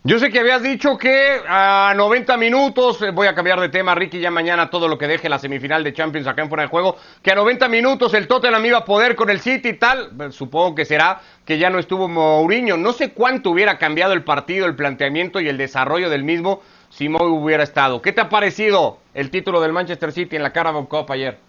Yo 0.07 0.19
sé 0.19 0.29
que 0.29 0.39
habías 0.39 0.61
dicho 0.61 0.99
que 0.99 1.41
a 1.47 1.91
90 1.97 2.37
minutos, 2.37 3.01
eh, 3.01 3.09
voy 3.09 3.25
a 3.25 3.33
cambiar 3.33 3.59
de 3.59 3.69
tema, 3.69 3.95
Ricky, 3.95 4.19
ya 4.19 4.29
mañana 4.29 4.69
todo 4.69 4.87
lo 4.87 4.99
que 4.99 5.07
deje 5.07 5.27
la 5.29 5.39
semifinal 5.39 5.83
de 5.83 5.93
Champions 5.93 6.27
acá 6.27 6.43
en 6.43 6.47
fuera 6.47 6.61
de 6.61 6.69
juego, 6.69 6.95
que 7.23 7.31
a 7.31 7.35
90 7.35 7.67
minutos 7.69 8.13
el 8.13 8.27
Tottenham 8.27 8.63
iba 8.67 8.77
a 8.77 8.85
poder 8.85 9.15
con 9.15 9.31
el 9.31 9.39
City 9.39 9.69
y 9.69 9.73
tal, 9.73 10.31
supongo 10.31 10.75
que 10.75 10.85
será 10.85 11.21
que 11.43 11.57
ya 11.57 11.71
no 11.71 11.79
estuvo 11.79 12.07
Mourinho. 12.07 12.77
No 12.77 12.93
sé 12.93 13.13
cuánto 13.13 13.49
hubiera 13.49 13.79
cambiado 13.79 14.13
el 14.13 14.23
partido, 14.23 14.67
el 14.67 14.75
planteamiento 14.75 15.39
y 15.39 15.49
el 15.49 15.57
desarrollo 15.57 16.11
del 16.11 16.23
mismo 16.23 16.61
si 16.89 17.09
Mou 17.09 17.23
hubiera 17.23 17.63
estado. 17.63 18.03
¿Qué 18.03 18.11
te 18.11 18.21
ha 18.21 18.29
parecido 18.29 18.99
el 19.15 19.31
título 19.31 19.59
del 19.59 19.73
Manchester 19.73 20.11
City 20.11 20.35
en 20.35 20.43
la 20.43 20.53
Carabao 20.53 20.87
Cup 20.87 21.11
ayer? 21.11 21.44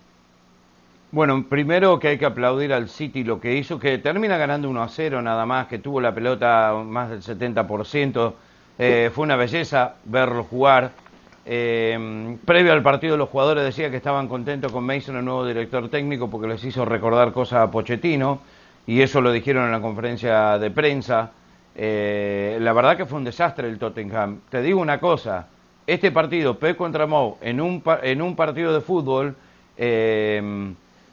Bueno, 1.12 1.46
primero 1.48 2.00
que 2.00 2.08
hay 2.08 2.18
que 2.18 2.26
aplaudir 2.26 2.72
al 2.72 2.88
City 2.88 3.22
lo 3.22 3.40
que 3.40 3.56
hizo, 3.56 3.78
que 3.78 3.98
termina 3.98 4.36
ganando 4.36 4.68
1 4.68 4.82
a 4.82 4.88
0 4.88 5.22
nada 5.22 5.46
más, 5.46 5.68
que 5.68 5.78
tuvo 5.78 6.00
la 6.00 6.12
pelota 6.12 6.74
más 6.84 7.10
del 7.10 7.22
70%. 7.22 8.32
Eh, 8.78 9.10
fue 9.14 9.22
una 9.24 9.36
belleza 9.36 9.94
verlo 10.04 10.42
jugar. 10.42 10.90
Eh, 11.46 12.36
previo 12.44 12.72
al 12.72 12.82
partido 12.82 13.16
los 13.16 13.28
jugadores 13.28 13.62
decían 13.62 13.92
que 13.92 13.98
estaban 13.98 14.26
contentos 14.26 14.72
con 14.72 14.84
Mason, 14.84 15.16
el 15.16 15.24
nuevo 15.24 15.46
director 15.46 15.88
técnico, 15.88 16.28
porque 16.28 16.48
les 16.48 16.64
hizo 16.64 16.84
recordar 16.84 17.32
cosas 17.32 17.60
a 17.60 17.70
Pochettino, 17.70 18.40
y 18.84 19.00
eso 19.00 19.20
lo 19.20 19.30
dijeron 19.30 19.66
en 19.66 19.72
la 19.72 19.80
conferencia 19.80 20.58
de 20.58 20.70
prensa. 20.72 21.30
Eh, 21.76 22.58
la 22.60 22.72
verdad 22.72 22.96
que 22.96 23.06
fue 23.06 23.18
un 23.18 23.24
desastre 23.24 23.68
el 23.68 23.78
Tottenham. 23.78 24.40
Te 24.50 24.60
digo 24.60 24.80
una 24.80 24.98
cosa, 24.98 25.46
este 25.86 26.10
partido, 26.10 26.58
P 26.58 26.74
contra 26.74 27.06
Mou, 27.06 27.36
en 27.40 27.60
un, 27.60 27.80
en 28.02 28.20
un 28.20 28.34
partido 28.34 28.74
de 28.74 28.80
fútbol, 28.80 29.36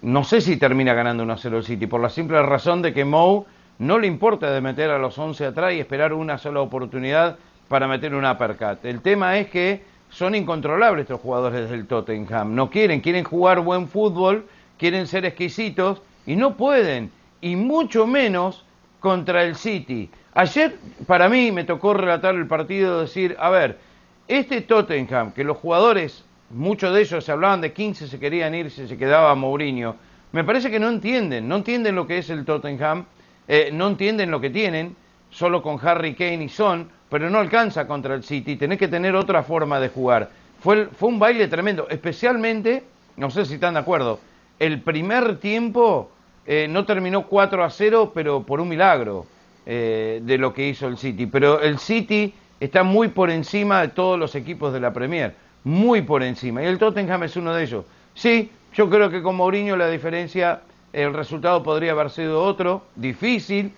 no 0.03 0.25
sé 0.25 0.41
si 0.41 0.57
termina 0.57 0.93
ganando 0.93 1.23
1-0 1.23 1.55
el 1.55 1.63
City, 1.63 1.87
por 1.87 2.01
la 2.01 2.09
simple 2.09 2.41
razón 2.43 2.81
de 2.81 2.93
que 2.93 3.05
Mou 3.05 3.45
no 3.79 3.97
le 3.97 4.05
importa 4.05 4.51
de 4.51 4.59
meter 4.59 4.89
a 4.89 4.97
los 4.97 5.17
11 5.17 5.45
atrás 5.45 5.73
y 5.73 5.79
esperar 5.79 6.11
una 6.11 6.37
sola 6.37 6.59
oportunidad 6.59 7.37
para 7.69 7.87
meter 7.87 8.13
un 8.13 8.25
uppercut. 8.25 8.83
El 8.83 8.99
tema 8.99 9.37
es 9.37 9.49
que 9.49 9.81
son 10.09 10.35
incontrolables 10.35 11.03
estos 11.03 11.21
jugadores 11.21 11.69
del 11.69 11.87
Tottenham. 11.87 12.53
No 12.53 12.69
quieren, 12.69 12.99
quieren 12.99 13.23
jugar 13.23 13.61
buen 13.61 13.87
fútbol, 13.87 14.45
quieren 14.77 15.07
ser 15.07 15.25
exquisitos 15.25 16.01
y 16.25 16.35
no 16.35 16.57
pueden. 16.57 17.09
Y 17.39 17.55
mucho 17.55 18.05
menos 18.05 18.65
contra 18.99 19.43
el 19.43 19.55
City. 19.55 20.09
Ayer, 20.33 20.77
para 21.07 21.29
mí, 21.29 21.51
me 21.53 21.63
tocó 21.63 21.93
relatar 21.93 22.35
el 22.35 22.47
partido, 22.47 23.01
decir, 23.01 23.37
a 23.39 23.49
ver, 23.49 23.79
este 24.27 24.59
Tottenham, 24.59 25.31
que 25.31 25.45
los 25.45 25.57
jugadores, 25.57 26.25
muchos 26.53 26.93
de 26.93 27.01
ellos 27.01 27.23
se 27.23 27.31
hablaban 27.31 27.61
de 27.61 27.73
15, 27.73 28.07
se 28.07 28.19
querían 28.19 28.55
ir, 28.55 28.71
se 28.71 28.97
quedaba 28.97 29.35
Mourinho, 29.35 29.95
me 30.31 30.43
parece 30.43 30.71
que 30.71 30.79
no 30.79 30.89
entienden, 30.89 31.47
no 31.47 31.57
entienden 31.57 31.95
lo 31.95 32.07
que 32.07 32.17
es 32.17 32.29
el 32.29 32.45
Tottenham, 32.45 33.05
eh, 33.47 33.69
no 33.73 33.87
entienden 33.87 34.31
lo 34.31 34.39
que 34.39 34.49
tienen, 34.49 34.95
solo 35.29 35.61
con 35.61 35.79
Harry 35.85 36.15
Kane 36.15 36.45
y 36.45 36.49
Son, 36.49 36.89
pero 37.09 37.29
no 37.29 37.39
alcanza 37.39 37.85
contra 37.85 38.15
el 38.15 38.23
City, 38.23 38.55
tenés 38.55 38.79
que 38.79 38.87
tener 38.87 39.15
otra 39.15 39.43
forma 39.43 39.79
de 39.79 39.89
jugar. 39.89 40.29
Fue, 40.59 40.87
fue 40.87 41.09
un 41.09 41.19
baile 41.19 41.47
tremendo, 41.47 41.87
especialmente, 41.89 42.83
no 43.17 43.29
sé 43.29 43.45
si 43.45 43.55
están 43.55 43.75
de 43.75 43.81
acuerdo, 43.81 44.19
el 44.59 44.81
primer 44.81 45.37
tiempo 45.39 46.09
eh, 46.45 46.67
no 46.69 46.85
terminó 46.85 47.27
4 47.27 47.63
a 47.63 47.69
0, 47.69 48.11
pero 48.13 48.43
por 48.43 48.59
un 48.59 48.69
milagro 48.69 49.25
eh, 49.65 50.21
de 50.23 50.37
lo 50.37 50.53
que 50.53 50.67
hizo 50.67 50.87
el 50.87 50.97
City. 50.97 51.25
Pero 51.25 51.61
el 51.61 51.79
City 51.79 52.33
está 52.59 52.83
muy 52.83 53.09
por 53.09 53.29
encima 53.29 53.81
de 53.81 53.89
todos 53.89 54.19
los 54.19 54.35
equipos 54.35 54.73
de 54.73 54.79
la 54.79 54.93
Premier, 54.93 55.35
muy 55.63 56.01
por 56.01 56.23
encima. 56.23 56.61
Y 56.63 56.65
el 56.65 56.77
Tottenham 56.77 57.23
es 57.23 57.35
uno 57.35 57.53
de 57.53 57.63
ellos. 57.63 57.85
Sí, 58.13 58.51
yo 58.73 58.89
creo 58.89 59.09
que 59.09 59.21
con 59.21 59.35
Mourinho 59.35 59.75
la 59.75 59.89
diferencia, 59.89 60.61
el 60.91 61.13
resultado 61.13 61.63
podría 61.63 61.91
haber 61.91 62.09
sido 62.09 62.43
otro, 62.43 62.83
difícil, 62.95 63.71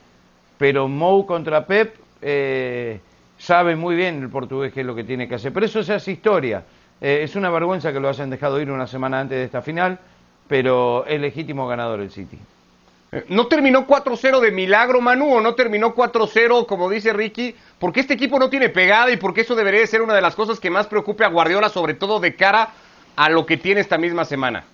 pero 0.57 0.87
Mou 0.87 1.25
contra 1.25 1.65
Pep 1.65 1.95
eh, 2.21 2.99
sabe 3.37 3.75
muy 3.75 3.95
bien 3.95 4.21
el 4.21 4.29
portugués 4.29 4.73
qué 4.73 4.81
es 4.81 4.85
lo 4.85 4.95
que 4.95 5.03
tiene 5.03 5.27
que 5.27 5.35
hacer. 5.35 5.53
Pero 5.53 5.65
eso 5.65 5.83
se 5.83 5.93
hace 5.93 6.11
historia. 6.11 6.63
es 7.01 7.35
una 7.35 7.49
vergüenza 7.49 7.91
que 7.91 7.99
lo 7.99 8.09
hayan 8.09 8.29
dejado 8.29 8.59
ir 8.61 8.71
una 8.71 8.87
semana 8.87 9.19
antes 9.19 9.37
de 9.37 9.43
esta 9.43 9.61
final, 9.61 9.99
pero 10.47 11.05
es 11.05 11.19
legítimo 11.19 11.67
ganador 11.67 11.99
el 11.99 12.11
City. 12.11 12.39
¿No 13.29 13.47
terminó 13.47 13.87
4-0 13.87 14.39
de 14.39 14.51
milagro, 14.51 15.01
Manu, 15.01 15.35
o 15.35 15.41
no 15.41 15.55
terminó 15.55 15.95
4-0, 15.95 16.65
como 16.65 16.89
dice 16.89 17.13
Ricky? 17.13 17.55
Porque 17.79 17.99
este 18.01 18.13
equipo 18.13 18.39
no 18.39 18.49
tiene 18.49 18.69
pegada 18.69 19.11
y 19.11 19.17
porque 19.17 19.41
eso 19.41 19.55
debería 19.55 19.85
ser 19.87 20.01
una 20.01 20.13
de 20.13 20.21
las 20.21 20.35
cosas 20.35 20.59
que 20.59 20.69
más 20.69 20.87
preocupe 20.87 21.23
a 21.23 21.29
Guardiola, 21.29 21.69
sobre 21.69 21.93
todo 21.93 22.19
de 22.19 22.35
cara 22.35 22.69
a 23.15 23.29
lo 23.29 23.45
que 23.45 23.57
tiene 23.57 23.81
esta 23.81 23.97
misma 23.97 24.25
semana. 24.25 24.65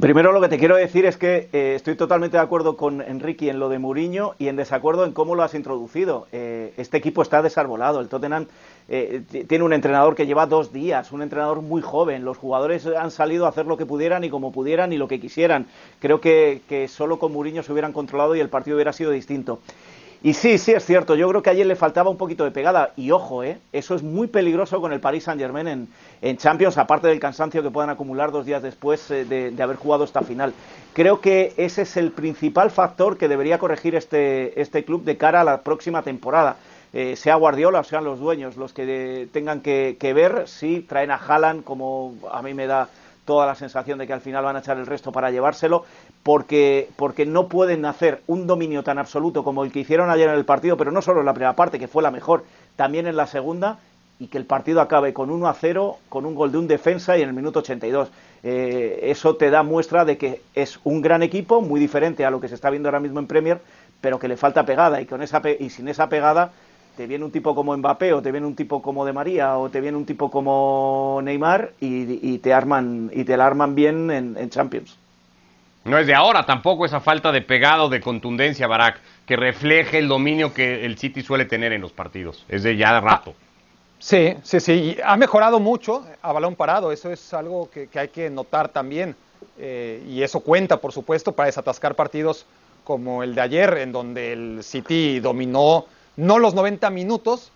Primero 0.00 0.32
lo 0.32 0.40
que 0.40 0.48
te 0.48 0.58
quiero 0.58 0.76
decir 0.76 1.04
es 1.04 1.18
que 1.18 1.50
eh, 1.52 1.74
estoy 1.76 1.96
totalmente 1.96 2.38
de 2.38 2.42
acuerdo 2.42 2.78
con 2.78 3.02
Enrique 3.02 3.50
en 3.50 3.58
lo 3.58 3.68
de 3.68 3.78
Mourinho 3.78 4.34
y 4.38 4.48
en 4.48 4.56
desacuerdo 4.56 5.04
en 5.04 5.12
cómo 5.12 5.34
lo 5.34 5.42
has 5.42 5.54
introducido. 5.54 6.26
Eh, 6.32 6.72
este 6.78 6.96
equipo 6.96 7.20
está 7.20 7.42
desarbolado. 7.42 8.00
El 8.00 8.08
Tottenham 8.08 8.46
eh, 8.88 9.22
tiene 9.48 9.64
un 9.64 9.72
entrenador 9.72 10.14
que 10.14 10.26
lleva 10.26 10.46
dos 10.46 10.72
días, 10.72 11.12
un 11.12 11.22
entrenador 11.22 11.62
muy 11.62 11.82
joven. 11.82 12.24
Los 12.24 12.38
jugadores 12.38 12.86
han 12.86 13.10
salido 13.10 13.46
a 13.46 13.48
hacer 13.48 13.66
lo 13.66 13.76
que 13.76 13.86
pudieran 13.86 14.24
y 14.24 14.30
como 14.30 14.52
pudieran 14.52 14.92
y 14.92 14.98
lo 14.98 15.08
que 15.08 15.20
quisieran. 15.20 15.66
Creo 16.00 16.20
que, 16.20 16.86
solo 16.88 17.18
con 17.18 17.32
Mourinho 17.32 17.62
se 17.62 17.72
hubieran 17.72 17.92
controlado 17.92 18.34
y 18.34 18.40
el 18.40 18.48
partido 18.48 18.76
hubiera 18.76 18.92
sido 18.92 19.10
distinto. 19.10 19.60
Y 20.24 20.34
sí, 20.34 20.56
sí, 20.58 20.70
es 20.72 20.84
cierto. 20.84 21.16
Yo 21.16 21.28
creo 21.28 21.42
que 21.42 21.50
ayer 21.50 21.66
le 21.66 21.74
faltaba 21.74 22.08
un 22.08 22.16
poquito 22.16 22.44
de 22.44 22.52
pegada. 22.52 22.92
Y 22.96 23.10
ojo, 23.10 23.42
¿eh? 23.42 23.58
eso 23.72 23.96
es 23.96 24.04
muy 24.04 24.28
peligroso 24.28 24.80
con 24.80 24.92
el 24.92 25.00
Paris 25.00 25.24
Saint-Germain 25.24 25.66
en, 25.66 25.88
en, 26.20 26.36
Champions, 26.36 26.78
aparte 26.78 27.08
del 27.08 27.18
cansancio 27.18 27.60
que 27.60 27.72
puedan 27.72 27.90
acumular 27.90 28.30
dos 28.30 28.46
días 28.46 28.62
después 28.62 29.10
eh, 29.10 29.24
de, 29.24 29.62
haber 29.62 29.76
jugado 29.76 30.04
esta 30.04 30.22
final. 30.22 30.54
Creo 30.92 31.20
que 31.20 31.54
ese 31.56 31.82
es 31.82 31.96
el 31.96 32.12
principal 32.12 32.70
factor 32.70 33.18
que 33.18 33.26
debería 33.26 33.58
corregir 33.58 33.96
este, 33.96 34.60
este 34.60 34.84
club 34.84 35.02
de 35.02 35.16
cara 35.16 35.40
a 35.40 35.44
la 35.44 35.62
próxima 35.62 36.02
temporada. 36.02 36.56
Eh, 36.92 37.16
sea 37.16 37.36
Guardiola 37.36 37.80
o 37.80 37.84
sean 37.84 38.04
los 38.04 38.18
dueños 38.18 38.56
los 38.56 38.74
que 38.74 39.28
tengan 39.32 39.60
que, 39.60 39.96
que 39.98 40.12
ver 40.12 40.46
si 40.46 40.80
traen 40.80 41.10
a 41.10 41.16
Haaland, 41.16 41.64
como 41.64 42.14
a 42.30 42.42
mí 42.42 42.52
me 42.52 42.66
da 42.66 42.88
toda 43.24 43.46
la 43.46 43.54
sensación 43.54 43.98
de 43.98 44.06
que 44.06 44.12
al 44.12 44.20
final 44.20 44.44
van 44.44 44.56
a 44.56 44.58
echar 44.60 44.78
el 44.78 44.86
resto 44.86 45.12
para 45.12 45.30
llevárselo, 45.30 45.84
porque, 46.22 46.88
porque 46.96 47.26
no 47.26 47.48
pueden 47.48 47.84
hacer 47.84 48.22
un 48.26 48.46
dominio 48.46 48.82
tan 48.82 48.98
absoluto 48.98 49.44
como 49.44 49.64
el 49.64 49.72
que 49.72 49.80
hicieron 49.80 50.10
ayer 50.10 50.28
en 50.28 50.34
el 50.34 50.44
partido, 50.44 50.76
pero 50.76 50.90
no 50.90 51.02
solo 51.02 51.20
en 51.20 51.26
la 51.26 51.34
primera 51.34 51.56
parte, 51.56 51.78
que 51.78 51.88
fue 51.88 52.02
la 52.02 52.10
mejor, 52.10 52.44
también 52.76 53.06
en 53.06 53.16
la 53.16 53.26
segunda, 53.26 53.78
y 54.18 54.28
que 54.28 54.38
el 54.38 54.44
partido 54.44 54.80
acabe 54.80 55.12
con 55.12 55.30
1 55.30 55.48
a 55.48 55.54
0, 55.54 55.98
con 56.08 56.26
un 56.26 56.34
gol 56.34 56.52
de 56.52 56.58
un 56.58 56.68
defensa 56.68 57.16
y 57.16 57.22
en 57.22 57.28
el 57.28 57.34
minuto 57.34 57.60
82. 57.60 58.08
Eh, 58.44 59.00
eso 59.04 59.36
te 59.36 59.50
da 59.50 59.62
muestra 59.62 60.04
de 60.04 60.16
que 60.16 60.42
es 60.54 60.78
un 60.84 61.00
gran 61.00 61.22
equipo, 61.22 61.60
muy 61.60 61.80
diferente 61.80 62.24
a 62.24 62.30
lo 62.30 62.40
que 62.40 62.48
se 62.48 62.54
está 62.54 62.70
viendo 62.70 62.88
ahora 62.88 63.00
mismo 63.00 63.18
en 63.18 63.26
Premier, 63.26 63.60
pero 64.00 64.18
que 64.18 64.28
le 64.28 64.36
falta 64.36 64.64
pegada 64.64 65.00
y, 65.00 65.06
con 65.06 65.22
esa 65.22 65.42
y 65.58 65.70
sin 65.70 65.88
esa 65.88 66.08
pegada 66.08 66.52
te 66.96 67.06
viene 67.06 67.24
un 67.24 67.30
tipo 67.30 67.54
como 67.54 67.76
Mbappé 67.76 68.12
o 68.12 68.22
te 68.22 68.30
viene 68.30 68.46
un 68.46 68.54
tipo 68.54 68.82
como 68.82 69.04
De 69.04 69.12
María 69.12 69.56
o 69.56 69.70
te 69.70 69.80
viene 69.80 69.96
un 69.96 70.04
tipo 70.04 70.30
como 70.30 71.20
Neymar 71.22 71.72
y, 71.80 72.38
te 72.38 72.52
arman 72.52 73.10
y 73.12 73.24
te 73.24 73.36
la 73.36 73.46
arman 73.46 73.74
bien 73.74 74.10
en, 74.10 74.50
Champions. 74.50 74.98
No 75.84 75.98
es 75.98 76.06
de 76.06 76.14
ahora 76.14 76.46
tampoco 76.46 76.84
esa 76.84 77.00
falta 77.00 77.32
de 77.32 77.42
pegado, 77.42 77.88
de 77.88 78.00
contundencia, 78.00 78.66
Barak, 78.68 79.00
que 79.26 79.36
refleje 79.36 79.98
el 79.98 80.08
dominio 80.08 80.54
que 80.54 80.84
el 80.84 80.96
City 80.96 81.22
suele 81.22 81.44
tener 81.44 81.72
en 81.72 81.80
los 81.80 81.92
partidos. 81.92 82.44
Es 82.48 82.62
de 82.62 82.76
ya 82.76 82.94
de 82.94 83.00
rato. 83.00 83.34
Sí, 83.98 84.34
sí, 84.42 84.60
sí. 84.60 84.96
Ha 85.04 85.16
mejorado 85.16 85.58
mucho 85.58 86.04
a 86.22 86.32
balón 86.32 86.54
parado. 86.54 86.92
Eso 86.92 87.10
es 87.10 87.32
algo 87.34 87.68
que, 87.70 87.88
hay 87.98 88.08
que 88.08 88.30
notar 88.30 88.68
también. 88.68 89.16
Eh, 89.58 90.04
y 90.08 90.22
eso 90.22 90.40
cuenta, 90.40 90.76
por 90.76 90.92
supuesto, 90.92 91.32
para 91.32 91.46
desatascar 91.46 91.96
partidos 91.96 92.46
como 92.84 93.22
el 93.22 93.34
de 93.34 93.40
ayer, 93.40 93.78
en 93.78 93.92
donde 93.92 94.32
el 94.32 94.62
City 94.62 95.20
dominó 95.20 95.86
no 96.16 96.38
los 96.38 96.54
90 96.54 96.90
minutos, 96.90 97.50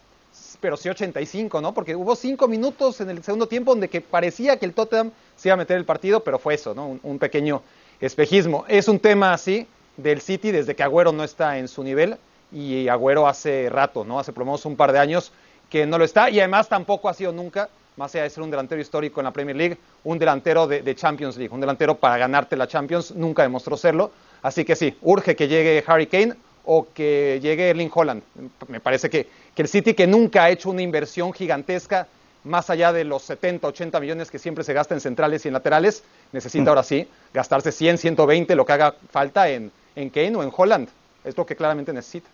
pero 0.60 0.76
sí 0.76 0.88
85, 0.88 1.60
¿no? 1.60 1.74
Porque 1.74 1.94
hubo 1.94 2.16
5 2.16 2.48
minutos 2.48 3.00
en 3.00 3.10
el 3.10 3.22
segundo 3.22 3.46
tiempo 3.46 3.72
donde 3.72 3.88
que 3.88 4.00
parecía 4.00 4.58
que 4.58 4.66
el 4.66 4.74
Tottenham 4.74 5.12
se 5.36 5.48
iba 5.48 5.54
a 5.54 5.56
meter 5.56 5.76
el 5.76 5.84
partido, 5.84 6.20
pero 6.20 6.38
fue 6.38 6.54
eso, 6.54 6.74
¿no? 6.74 6.98
Un, 7.02 7.18
pequeño 7.18 7.62
espejismo. 8.00 8.64
Es 8.68 8.88
un 8.88 8.98
tema 8.98 9.32
así 9.32 9.66
del 9.96 10.20
City 10.20 10.50
desde 10.50 10.74
que 10.74 10.82
Agüero 10.82 11.12
no 11.12 11.24
está 11.24 11.58
en 11.58 11.68
su 11.68 11.82
nivel 11.82 12.16
y 12.52 12.88
Agüero 12.88 13.26
hace 13.26 13.68
rato, 13.70 14.04
¿no? 14.04 14.18
Hace 14.18 14.32
por 14.32 14.44
un 14.44 14.76
par 14.76 14.92
de 14.92 14.98
años 14.98 15.32
que 15.70 15.86
no 15.86 15.98
lo 15.98 16.04
está 16.04 16.30
y 16.30 16.38
además 16.38 16.68
tampoco 16.68 17.08
ha 17.08 17.14
sido 17.14 17.32
nunca, 17.32 17.68
más 17.96 18.14
allá 18.14 18.24
de 18.24 18.30
ser 18.30 18.42
un 18.42 18.50
delantero 18.50 18.80
histórico 18.80 19.20
en 19.20 19.24
la 19.24 19.32
Premier 19.32 19.56
League, 19.56 19.78
un 20.04 20.18
delantero 20.18 20.66
de, 20.66 20.82
de 20.82 20.94
Champions 20.94 21.36
League, 21.36 21.52
un 21.52 21.60
delantero 21.60 21.96
para 21.96 22.16
ganarte 22.18 22.56
la 22.56 22.68
Champions, 22.68 23.12
nunca 23.14 23.42
demostró 23.42 23.76
serlo. 23.76 24.10
Así 24.42 24.64
que 24.64 24.76
sí, 24.76 24.96
urge 25.02 25.34
que 25.34 25.48
llegue 25.48 25.82
Harry 25.86 26.06
Kane 26.06 26.34
o 26.66 26.86
que 26.92 27.38
llegue 27.40 27.70
Erling 27.70 27.90
Holland. 27.92 28.22
Me 28.68 28.80
parece 28.80 29.08
que, 29.08 29.28
el 29.56 29.68
City, 29.68 29.94
que 29.94 30.06
nunca 30.06 30.44
ha 30.44 30.50
hecho 30.50 30.70
una 30.70 30.82
inversión 30.82 31.32
gigantesca, 31.32 32.06
más 32.44 32.68
allá 32.70 32.92
de 32.92 33.04
los 33.04 33.22
70, 33.22 33.66
80 33.66 33.98
millones 33.98 34.30
que 34.30 34.38
siempre 34.38 34.62
se 34.62 34.72
gasta 34.72 34.94
en 34.94 35.00
centrales 35.00 35.44
y 35.44 35.48
en 35.48 35.54
laterales, 35.54 36.04
necesita 36.32 36.70
ahora 36.70 36.82
sí 36.82 37.08
gastarse 37.32 37.72
100, 37.72 37.98
120, 37.98 38.54
lo 38.54 38.66
que 38.66 38.72
haga 38.72 38.94
falta 39.10 39.48
en, 39.48 39.72
en 39.96 40.10
Kane 40.10 40.36
o 40.36 40.42
en 40.42 40.52
Holland. 40.54 40.88
Es 41.24 41.36
lo 41.36 41.46
que 41.46 41.56
claramente 41.56 41.92
necesita. 41.92 42.28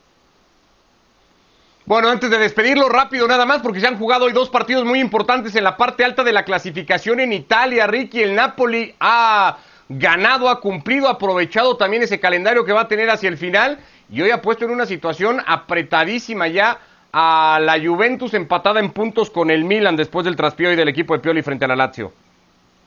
Bueno, 1.84 2.08
antes 2.08 2.30
de 2.30 2.38
despedirlo 2.38 2.88
rápido 2.88 3.26
nada 3.26 3.44
más, 3.44 3.60
porque 3.60 3.80
se 3.80 3.86
han 3.86 3.98
jugado 3.98 4.26
hoy 4.26 4.32
dos 4.32 4.50
partidos 4.50 4.84
muy 4.84 5.00
importantes 5.00 5.54
en 5.56 5.64
la 5.64 5.76
parte 5.76 6.04
alta 6.04 6.22
de 6.22 6.32
la 6.32 6.44
clasificación 6.44 7.18
en 7.20 7.32
Italia. 7.32 7.86
Ricky, 7.86 8.22
el 8.22 8.36
Napoli 8.36 8.94
ha 9.00 9.58
ganado, 9.88 10.48
ha 10.48 10.60
cumplido, 10.60 11.08
ha 11.08 11.12
aprovechado 11.12 11.76
también 11.76 12.02
ese 12.02 12.20
calendario 12.20 12.64
que 12.64 12.72
va 12.72 12.82
a 12.82 12.88
tener 12.88 13.10
hacia 13.10 13.28
el 13.28 13.36
final 13.36 13.78
y 14.12 14.20
hoy 14.20 14.30
ha 14.30 14.42
puesto 14.42 14.66
en 14.66 14.70
una 14.70 14.84
situación 14.84 15.40
apretadísima 15.46 16.46
ya 16.46 16.78
a 17.12 17.58
la 17.62 17.80
Juventus 17.82 18.34
empatada 18.34 18.78
en 18.78 18.90
puntos 18.90 19.30
con 19.30 19.50
el 19.50 19.64
Milan 19.64 19.96
después 19.96 20.24
del 20.24 20.36
traspío 20.36 20.70
y 20.70 20.76
del 20.76 20.88
equipo 20.88 21.14
de 21.14 21.20
Pioli 21.20 21.42
frente 21.42 21.64
a 21.64 21.68
la 21.68 21.76
Lazio. 21.76 22.12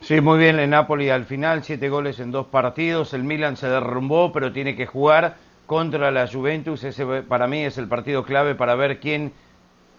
Sí, 0.02 0.22
muy 0.22 0.38
bien 0.38 0.60
el 0.60 0.70
Napoli 0.70 1.10
al 1.10 1.26
final, 1.26 1.64
siete 1.64 1.90
goles 1.90 2.20
en 2.20 2.32
dos 2.32 2.46
partidos, 2.46 3.16
el 3.16 3.24
Milan 3.24 3.58
se 3.58 3.68
derrumbó 3.68 4.32
pero 4.32 4.54
tiene 4.54 4.76
que 4.76 4.86
jugar 4.86 5.36
contra 5.66 6.12
la 6.12 6.28
Juventus, 6.28 6.84
ese 6.84 7.06
para 7.24 7.48
mí 7.48 7.64
es 7.64 7.80
el 7.80 7.88
partido 7.88 8.24
clave 8.24 8.54
para 8.54 8.76
ver 8.76 9.00
quién 9.00 9.34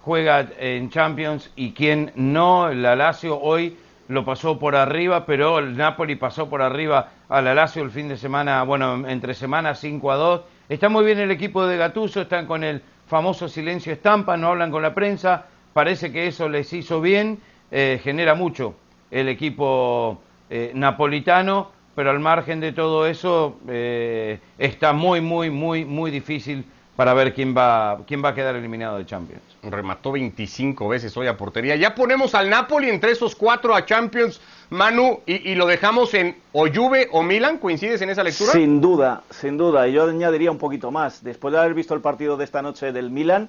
juega 0.03 0.47
en 0.61 0.91
Champions 0.91 1.51
y 1.57 1.73
quién 1.73 2.13
no, 2.15 2.73
la 2.73 2.95
Lazio 2.95 3.41
hoy 3.41 3.77
lo 4.07 4.25
pasó 4.25 4.61
por 4.61 4.77
arriba, 4.77 5.27
pero 5.27 5.59
el 5.59 5.77
Napoli 5.77 6.15
pasó 6.15 6.49
por 6.49 6.63
arriba 6.63 7.09
a 7.29 7.41
la 7.41 7.53
Lazio 7.53 7.83
el 7.83 7.91
fin 7.91 8.09
de 8.09 8.17
semana, 8.17 8.63
bueno, 8.63 9.09
entre 9.09 9.35
semanas 9.35 9.81
5 9.81 10.13
a 10.13 10.17
2 10.17 10.41
Está 10.69 10.89
muy 10.89 11.05
bien 11.05 11.21
el 11.21 11.31
equipo 11.31 11.65
de 11.65 11.77
Gatuso, 11.77 12.23
están 12.23 12.47
con 12.47 12.65
el 12.65 12.83
famoso 13.07 13.49
silencio 13.49 13.93
estampa, 13.93 14.37
no 14.37 14.49
hablan 14.49 14.73
con 14.73 14.83
la 14.83 14.95
prensa, 14.95 15.47
parece 15.73 16.11
que 16.11 16.27
eso 16.27 16.49
les 16.49 16.73
hizo 16.73 17.01
bien, 17.01 17.39
eh, 17.71 18.01
genera 18.03 18.35
mucho 18.35 18.75
el 19.13 19.29
equipo 19.29 20.21
eh, 20.51 20.73
napolitano, 20.75 21.71
pero 21.95 22.11
al 22.11 22.19
margen 22.19 22.59
de 22.59 22.73
todo 22.73 23.07
eso 23.07 23.61
eh, 23.69 24.41
está 24.59 24.93
muy, 24.93 25.21
muy, 25.21 25.51
muy, 25.51 25.85
muy 25.85 26.11
difícil 26.11 26.65
para 26.97 27.15
ver 27.15 27.35
quién 27.35 27.55
va, 27.57 27.99
quién 28.07 28.25
va 28.25 28.31
a 28.31 28.35
quedar 28.35 28.57
eliminado 28.57 28.99
de 28.99 29.07
Champions. 29.07 29.43
Remató 29.63 30.13
25 30.13 30.89
veces 30.89 31.17
hoy 31.17 31.27
a 31.27 31.37
portería. 31.37 31.77
Ya 31.77 31.95
ponemos 31.95 32.35
al 32.35 32.49
Napoli 32.49 32.89
entre 32.89 33.13
esos 33.13 33.37
cuatro 33.37 33.75
a 33.75 33.85
Champions 33.85 34.41
Manu, 34.71 35.21
y, 35.27 35.55
lo 35.55 35.67
dejamos 35.67 36.13
en 36.15 36.37
o 36.53 36.67
Juve 36.67 37.09
o 37.13 37.23
Milan, 37.23 37.59
¿coincides 37.59 38.03
en 38.03 38.11
esa 38.11 38.25
lectura? 38.25 38.53
Sin 38.53 38.81
duda, 38.81 39.23
sin 39.31 39.57
duda. 39.57 39.87
Y 39.87 39.93
yo 39.93 40.05
añadiría 40.05 40.51
un 40.51 40.59
poquito 40.59 40.91
más. 40.91 41.23
Después 41.23 41.53
de 41.53 41.61
haber 41.61 41.75
visto 41.75 41.95
el 41.95 42.01
partido 42.01 42.37
de 42.37 42.45
esta 42.45 42.63
noche 42.63 42.91
del 42.91 43.11
Milan, 43.11 43.49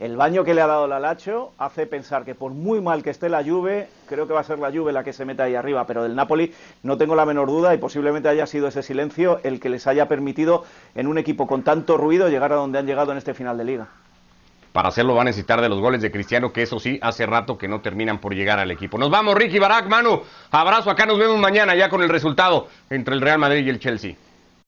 el 0.00 0.16
baño 0.16 0.42
que 0.44 0.54
le 0.54 0.60
ha 0.60 0.66
dado 0.66 0.86
la 0.88 0.98
Lacho 0.98 1.52
hace 1.58 1.86
pensar 1.86 2.24
que 2.24 2.34
por 2.34 2.52
muy 2.52 2.80
mal 2.80 3.02
que 3.02 3.10
esté 3.10 3.28
la 3.28 3.44
Juve, 3.44 3.88
creo 4.08 4.26
que 4.26 4.32
va 4.32 4.40
a 4.40 4.44
ser 4.44 4.58
la 4.58 4.72
Juve 4.72 4.92
la 4.92 5.04
que 5.04 5.12
se 5.12 5.24
meta 5.24 5.44
ahí 5.44 5.54
arriba, 5.54 5.86
pero 5.86 6.02
del 6.02 6.16
Napoli 6.16 6.52
no 6.82 6.98
tengo 6.98 7.14
la 7.14 7.24
menor 7.24 7.46
duda 7.46 7.74
y 7.74 7.78
posiblemente 7.78 8.28
haya 8.28 8.46
sido 8.46 8.66
ese 8.66 8.82
silencio 8.82 9.40
el 9.44 9.60
que 9.60 9.68
les 9.68 9.86
haya 9.86 10.08
permitido 10.08 10.64
en 10.94 11.06
un 11.06 11.18
equipo 11.18 11.46
con 11.46 11.62
tanto 11.62 11.96
ruido 11.96 12.28
llegar 12.28 12.52
a 12.52 12.56
donde 12.56 12.78
han 12.78 12.86
llegado 12.86 13.12
en 13.12 13.18
este 13.18 13.34
final 13.34 13.56
de 13.56 13.64
liga. 13.64 13.88
Para 14.72 14.88
hacerlo 14.88 15.14
va 15.14 15.22
a 15.22 15.24
necesitar 15.24 15.60
de 15.60 15.68
los 15.68 15.78
goles 15.78 16.02
de 16.02 16.10
Cristiano, 16.10 16.52
que 16.52 16.62
eso 16.62 16.80
sí, 16.80 16.98
hace 17.00 17.26
rato 17.26 17.56
que 17.56 17.68
no 17.68 17.80
terminan 17.80 18.18
por 18.18 18.34
llegar 18.34 18.58
al 18.58 18.72
equipo. 18.72 18.98
Nos 18.98 19.08
vamos, 19.08 19.36
Ricky 19.36 19.60
Barak, 19.60 19.86
Manu. 19.86 20.22
Abrazo, 20.50 20.90
acá 20.90 21.06
nos 21.06 21.16
vemos 21.16 21.38
mañana 21.38 21.76
ya 21.76 21.88
con 21.88 22.02
el 22.02 22.08
resultado 22.08 22.66
entre 22.90 23.14
el 23.14 23.20
Real 23.20 23.38
Madrid 23.38 23.64
y 23.64 23.70
el 23.70 23.78
Chelsea. 23.78 24.16